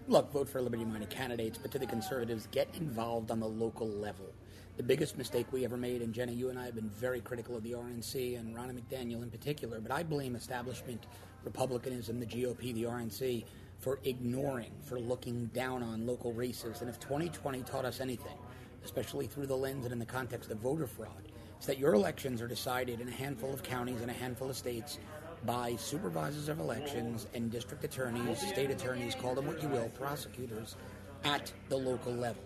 Look, 0.08 0.32
vote 0.34 0.50
for 0.50 0.62
liberty 0.62 0.84
minded 0.84 1.10
candidates, 1.10 1.58
but 1.58 1.72
to 1.72 1.80
the 1.80 1.86
conservatives, 1.86 2.48
get 2.52 2.68
involved 2.76 3.32
on 3.32 3.40
the 3.40 3.48
local 3.48 3.88
level. 3.88 4.26
The 4.76 4.84
biggest 4.84 5.18
mistake 5.18 5.46
we 5.52 5.64
ever 5.64 5.78
made, 5.78 6.02
and 6.02 6.14
Jenna, 6.14 6.32
you 6.32 6.50
and 6.50 6.60
I 6.60 6.66
have 6.66 6.76
been 6.76 6.90
very 6.90 7.22
critical 7.22 7.56
of 7.56 7.64
the 7.64 7.72
RNC 7.72 8.40
and 8.40 8.56
Ronna 8.56 8.78
McDaniel 8.78 9.24
in 9.24 9.30
particular, 9.30 9.80
but 9.80 9.92
I 9.92 10.04
blame 10.04 10.36
establishment 10.36 11.06
Republicanism, 11.44 12.20
the 12.20 12.26
GOP, 12.26 12.74
the 12.74 12.84
RNC, 12.84 13.46
for 13.80 14.00
ignoring, 14.04 14.72
for 14.82 15.00
looking 15.00 15.48
down 15.48 15.84
on 15.84 16.08
local 16.08 16.34
races. 16.34 16.82
And 16.82 16.90
if 16.90 17.00
2020 17.00 17.62
taught 17.64 17.86
us 17.86 18.00
anything, 18.00 18.38
especially 18.84 19.28
through 19.28 19.48
the 19.48 19.58
lens 19.58 19.86
and 19.86 19.94
in 19.94 20.00
the 20.00 20.06
context 20.06 20.52
of 20.52 20.58
voter 20.58 20.88
fraud, 20.88 21.32
is 21.64 21.68
that 21.68 21.80
your 21.80 21.94
elections 21.94 22.42
are 22.42 22.48
decided 22.48 23.00
in 23.00 23.08
a 23.08 23.12
handful 23.12 23.54
of 23.54 23.64
counties 23.64 24.02
and 24.02 24.12
a 24.12 24.14
handful 24.14 24.50
of 24.50 24.58
states 24.58 25.00
by 25.46 25.78
supervisors 25.78 26.50
of 26.50 26.60
elections 26.60 27.28
and 27.34 27.50
district 27.50 27.86
attorneys, 27.86 28.46
state 28.46 28.70
attorneys, 28.70 29.16
call 29.16 29.34
them 29.34 29.48
what 29.48 29.64
you 29.64 29.70
will, 29.70 29.88
prosecutors 29.98 30.76
at 31.24 31.54
the 31.70 31.78
local 31.78 32.12
level. 32.12 32.44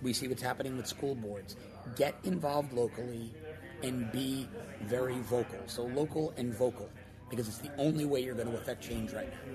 We 0.00 0.12
see 0.12 0.28
what's 0.28 0.42
happening 0.42 0.76
with 0.76 0.86
school 0.86 1.16
boards. 1.16 1.56
Get 1.96 2.14
involved 2.22 2.72
locally 2.72 3.34
and 3.82 4.12
be 4.12 4.48
very 4.82 5.18
vocal. 5.22 5.58
So, 5.66 5.82
local 5.82 6.32
and 6.36 6.54
vocal, 6.54 6.88
because 7.30 7.48
it's 7.48 7.58
the 7.58 7.74
only 7.78 8.04
way 8.04 8.22
you're 8.22 8.36
going 8.36 8.48
to 8.48 8.56
affect 8.56 8.80
change 8.80 9.12
right 9.12 9.28
now. 9.28 9.54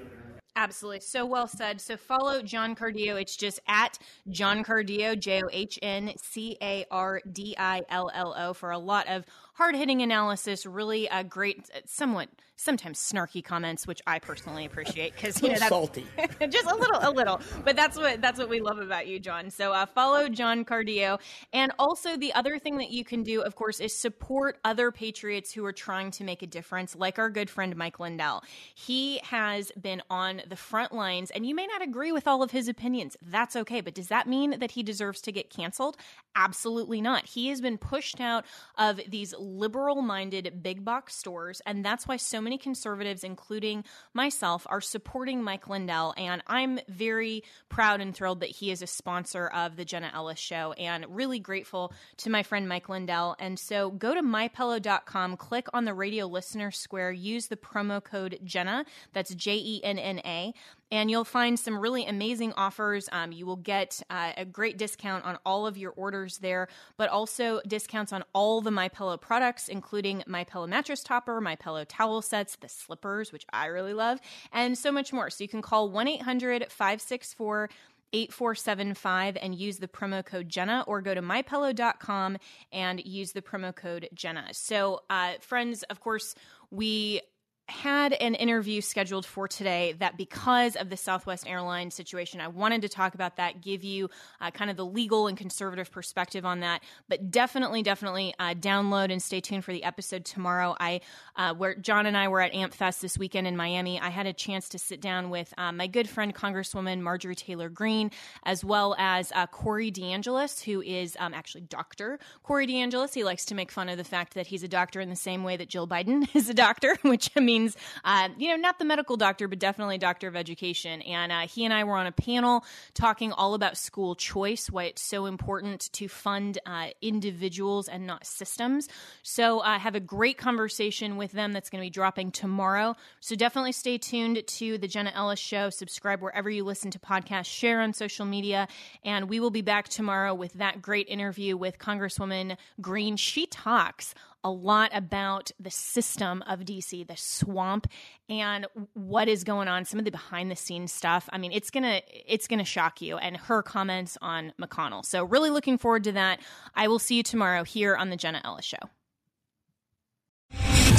Absolutely. 0.57 1.01
So 1.01 1.23
well 1.23 1.47
said. 1.47 1.79
So 1.79 1.95
follow 1.95 2.41
John 2.41 2.75
Cardillo. 2.75 3.21
It's 3.21 3.37
just 3.37 3.59
at 3.67 3.99
John 4.31 4.63
Cardillo, 4.63 5.17
J 5.17 5.43
O 5.43 5.49
H 5.51 5.77
N 5.83 6.11
C 6.17 6.57
A 6.63 6.83
R 6.89 7.21
D 7.31 7.55
I 7.59 7.83
L 7.89 8.09
L 8.11 8.33
O, 8.35 8.53
for 8.53 8.71
a 8.71 8.79
lot 8.79 9.07
of 9.07 9.23
hard 9.57 9.75
hitting 9.75 10.01
analysis, 10.01 10.65
really 10.65 11.07
a 11.07 11.23
great, 11.23 11.69
somewhat 11.85 12.29
sometimes 12.57 12.99
snarky 12.99 13.43
comments, 13.43 13.85
which 13.85 14.01
I 14.07 14.19
personally 14.19 14.65
appreciate 14.65 15.15
because 15.15 15.41
you 15.41 15.49
know 15.49 15.55
that's 15.55 15.69
salty, 15.69 16.05
just 16.49 16.65
a 16.65 16.75
little, 16.75 16.99
a 17.01 17.11
little. 17.11 17.39
But 17.63 17.75
that's 17.75 17.97
what 17.97 18.21
that's 18.21 18.39
what 18.39 18.49
we 18.49 18.59
love 18.59 18.79
about 18.79 19.07
you, 19.07 19.19
John. 19.19 19.49
So 19.49 19.71
uh, 19.71 19.85
follow 19.85 20.27
John 20.27 20.65
Cardillo, 20.65 21.19
and 21.53 21.71
also 21.79 22.17
the 22.17 22.33
other 22.33 22.59
thing 22.59 22.77
that 22.77 22.89
you 22.89 23.05
can 23.05 23.23
do, 23.23 23.41
of 23.41 23.55
course, 23.55 23.79
is 23.79 23.97
support 23.97 24.57
other 24.65 24.91
patriots 24.91 25.53
who 25.53 25.63
are 25.65 25.73
trying 25.73 26.11
to 26.11 26.23
make 26.23 26.41
a 26.41 26.47
difference, 26.47 26.95
like 26.95 27.19
our 27.19 27.29
good 27.29 27.49
friend 27.49 27.75
Mike 27.75 27.99
Lindell. 27.99 28.43
He 28.75 29.19
has 29.19 29.71
been 29.79 30.01
on 30.09 30.41
the 30.47 30.55
front 30.55 30.91
lines, 30.91 31.31
and 31.31 31.45
you 31.45 31.55
may 31.55 31.67
not 31.67 31.81
agree 31.81 32.11
with 32.11 32.27
all 32.27 32.43
of 32.43 32.51
his 32.51 32.67
opinions. 32.67 33.15
That's 33.21 33.55
okay, 33.55 33.81
but 33.81 33.93
does 33.93 34.07
that 34.07 34.27
mean 34.27 34.59
that 34.59 34.71
he 34.71 34.83
deserves 34.83 35.21
to 35.21 35.31
get 35.31 35.49
canceled? 35.49 35.97
Absolutely 36.35 37.01
not. 37.01 37.25
He 37.25 37.49
has 37.49 37.61
been 37.61 37.77
pushed 37.77 38.19
out 38.19 38.45
of 38.77 38.99
these 39.07 39.33
liberal 39.47 40.01
minded 40.01 40.61
big 40.61 40.83
box 40.83 41.15
stores, 41.15 41.61
and 41.65 41.83
that's 41.83 42.07
why 42.07 42.17
so 42.17 42.41
many 42.41 42.57
conservatives, 42.57 43.23
including 43.23 43.83
myself, 44.13 44.67
are 44.69 44.81
supporting 44.81 45.43
Mike 45.43 45.67
Lindell. 45.67 46.13
And 46.17 46.43
I'm 46.47 46.79
very 46.87 47.43
proud 47.69 48.01
and 48.01 48.15
thrilled 48.15 48.41
that 48.41 48.49
he 48.49 48.71
is 48.71 48.81
a 48.81 48.87
sponsor 48.87 49.47
of 49.47 49.75
the 49.75 49.85
Jenna 49.85 50.11
Ellis 50.13 50.39
Show 50.39 50.73
and 50.73 51.05
really 51.09 51.39
grateful 51.39 51.93
to 52.17 52.29
my 52.29 52.43
friend 52.43 52.67
Mike 52.67 52.89
Lindell. 52.89 53.35
And 53.39 53.57
so 53.57 53.91
go 53.91 54.13
to 54.13 54.21
mypillow.com, 54.21 55.37
click 55.37 55.67
on 55.73 55.85
the 55.85 55.93
radio 55.93 56.25
listener 56.25 56.71
square, 56.71 57.11
use 57.11 57.47
the 57.47 57.57
promo 57.57 58.03
code 58.03 58.39
Jenna, 58.43 58.85
that's 59.13 59.33
J 59.33 59.55
E 59.55 59.81
N 59.83 59.97
N 59.97 60.19
A 60.25 60.53
and 60.91 61.11
you'll 61.11 61.23
find 61.23 61.59
some 61.59 61.77
really 61.77 62.05
amazing 62.05 62.53
offers. 62.53 63.09
Um, 63.11 63.31
you 63.31 63.45
will 63.45 63.57
get 63.57 64.01
uh, 64.09 64.33
a 64.37 64.45
great 64.45 64.77
discount 64.77 65.25
on 65.25 65.37
all 65.45 65.67
of 65.67 65.77
your 65.77 65.91
orders 65.91 66.37
there, 66.37 66.67
but 66.97 67.09
also 67.09 67.61
discounts 67.67 68.13
on 68.13 68.23
all 68.33 68.61
the 68.61 68.71
My 68.71 68.87
Pillow 68.89 69.17
products, 69.17 69.67
including 69.67 70.23
My 70.27 70.43
Pillow 70.43 70.67
mattress 70.67 71.03
topper, 71.03 71.41
My 71.41 71.55
Pillow 71.55 71.83
towel 71.83 72.21
sets, 72.21 72.55
the 72.55 72.69
slippers, 72.69 73.31
which 73.31 73.45
I 73.51 73.65
really 73.67 73.93
love, 73.93 74.19
and 74.51 74.77
so 74.77 74.91
much 74.91 75.11
more. 75.11 75.29
So 75.29 75.43
you 75.43 75.47
can 75.47 75.61
call 75.61 75.89
1 75.89 76.07
800 76.07 76.71
564 76.71 77.69
8475 78.13 79.37
and 79.41 79.53
use 79.53 79.77
the 79.77 79.87
promo 79.87 80.25
code 80.25 80.47
Jenna 80.47 80.83
or 80.87 81.01
go 81.01 81.13
to 81.13 81.21
mypillow.com 81.21 82.37
and 82.71 83.05
use 83.05 83.33
the 83.33 83.41
promo 83.41 83.75
code 83.75 84.07
Jenna. 84.13 84.53
So, 84.53 85.01
uh, 85.09 85.33
friends, 85.41 85.83
of 85.83 85.99
course, 85.99 86.33
we 86.71 87.21
had 87.67 88.13
an 88.13 88.35
interview 88.35 88.79
scheduled 88.79 89.25
for 89.25 89.47
today 89.47 89.93
that 89.99 90.17
because 90.17 90.75
of 90.77 90.89
the 90.89 90.95
Southwest 90.95 91.47
Airlines 91.47 91.95
situation, 91.95 92.39
I 92.39 92.47
wanted 92.47 92.81
to 92.83 92.89
talk 92.89 93.13
about 93.13 93.35
that, 93.37 93.61
give 93.61 93.83
you 93.83 94.09
uh, 94.39 94.51
kind 94.51 94.71
of 94.71 94.77
the 94.77 94.85
legal 94.85 95.27
and 95.27 95.37
conservative 95.37 95.91
perspective 95.91 96.45
on 96.45 96.61
that. 96.61 96.81
But 97.09 97.29
definitely, 97.29 97.83
definitely 97.83 98.33
uh, 98.39 98.53
download 98.53 99.11
and 99.11 99.21
stay 99.21 99.41
tuned 99.41 99.65
for 99.65 99.73
the 99.73 99.83
episode 99.83 100.23
tomorrow. 100.23 100.77
I, 100.79 101.01
uh, 101.35 101.55
where 101.55 101.75
John 101.75 102.05
and 102.05 102.15
I 102.15 102.29
were 102.29 102.39
at 102.39 102.53
AmpFest 102.53 103.01
this 103.01 103.17
weekend 103.17 103.47
in 103.47 103.57
Miami, 103.57 103.99
I 103.99 104.09
had 104.09 104.27
a 104.27 104.33
chance 104.33 104.69
to 104.69 104.79
sit 104.79 105.01
down 105.01 105.29
with 105.29 105.53
uh, 105.57 105.73
my 105.73 105.87
good 105.87 106.07
friend 106.07 106.33
Congresswoman 106.33 107.01
Marjorie 107.01 107.35
Taylor 107.35 107.67
Greene, 107.67 108.11
as 108.43 108.63
well 108.63 108.95
as 108.97 109.33
uh, 109.35 109.45
Corey 109.47 109.91
DeAngelis, 109.91 110.63
who 110.63 110.81
is 110.81 111.17
um, 111.19 111.33
actually 111.33 111.61
Doctor 111.61 112.17
Corey 112.43 112.65
DeAngelis. 112.65 113.13
He 113.13 113.25
likes 113.25 113.43
to 113.45 113.55
make 113.55 113.71
fun 113.71 113.89
of 113.89 113.97
the 113.97 114.05
fact 114.05 114.35
that 114.35 114.47
he's 114.47 114.63
a 114.63 114.69
doctor 114.69 115.01
in 115.01 115.09
the 115.09 115.17
same 115.17 115.43
way 115.43 115.57
that 115.57 115.67
Jill 115.67 115.87
Biden 115.87 116.27
is 116.33 116.49
a 116.49 116.53
doctor, 116.53 116.97
which 117.01 117.35
means 117.35 117.56
means, 117.59 117.75
uh, 118.03 118.29
you 118.37 118.49
know, 118.49 118.55
not 118.55 118.79
the 118.79 118.85
medical 118.85 119.17
doctor, 119.17 119.47
but 119.47 119.59
definitely 119.59 119.97
doctor 119.97 120.27
of 120.27 120.35
education. 120.35 121.01
And 121.01 121.31
uh, 121.31 121.47
he 121.47 121.65
and 121.65 121.73
I 121.73 121.83
were 121.83 121.95
on 121.95 122.07
a 122.07 122.11
panel 122.11 122.63
talking 122.93 123.31
all 123.31 123.53
about 123.53 123.77
school 123.77 124.15
choice, 124.15 124.69
why 124.69 124.85
it's 124.85 125.01
so 125.01 125.25
important 125.25 125.91
to 125.93 126.07
fund 126.07 126.59
uh, 126.65 126.87
individuals 127.01 127.87
and 127.87 128.05
not 128.05 128.25
systems. 128.25 128.87
So 129.23 129.61
I 129.61 129.77
have 129.77 129.95
a 129.95 129.99
great 129.99 130.37
conversation 130.37 131.17
with 131.17 131.31
them 131.31 131.53
that's 131.53 131.69
going 131.69 131.81
to 131.81 131.85
be 131.85 131.89
dropping 131.89 132.31
tomorrow. 132.31 132.95
So 133.19 133.35
definitely 133.35 133.71
stay 133.71 133.97
tuned 133.97 134.45
to 134.45 134.77
the 134.77 134.87
Jenna 134.87 135.11
Ellis 135.15 135.39
Show. 135.39 135.69
Subscribe 135.69 136.21
wherever 136.21 136.49
you 136.49 136.63
listen 136.63 136.91
to 136.91 136.99
podcasts, 136.99 137.45
share 137.45 137.81
on 137.81 137.93
social 137.93 138.25
media, 138.25 138.67
and 139.03 139.29
we 139.29 139.39
will 139.39 139.49
be 139.49 139.61
back 139.61 139.87
tomorrow 139.87 140.33
with 140.33 140.53
that 140.53 140.81
great 140.81 141.07
interview 141.07 141.57
with 141.57 141.79
Congresswoman 141.79 142.57
Greene. 142.81 143.17
She 143.17 143.45
talks 143.45 144.13
a 144.47 144.49
lot 144.49 144.91
about 144.93 145.51
the 145.59 145.69
system 145.69 146.41
of 146.47 146.61
DC, 146.61 147.05
the 147.05 147.17
swamp, 147.17 147.85
and 148.29 148.65
what 148.93 149.27
is 149.27 149.43
going 149.43 149.67
on, 149.67 149.83
some 149.83 149.99
of 149.99 150.05
the 150.05 150.11
behind 150.11 150.49
the 150.49 150.55
scenes 150.55 150.93
stuff. 150.93 151.27
I 151.33 151.37
mean, 151.37 151.51
it's 151.51 151.69
gonna 151.69 152.01
it's 152.07 152.47
gonna 152.47 152.63
shock 152.63 153.01
you. 153.01 153.17
And 153.17 153.35
her 153.35 153.61
comments 153.61 154.17
on 154.21 154.53
McConnell. 154.59 155.03
So 155.05 155.25
really 155.25 155.49
looking 155.49 155.77
forward 155.77 156.05
to 156.05 156.13
that. 156.13 156.39
I 156.73 156.87
will 156.87 156.99
see 156.99 157.15
you 157.15 157.23
tomorrow 157.23 157.65
here 157.65 157.97
on 157.97 158.09
the 158.09 158.15
Jenna 158.15 158.41
Ellis 158.45 158.63
Show. 158.63 158.77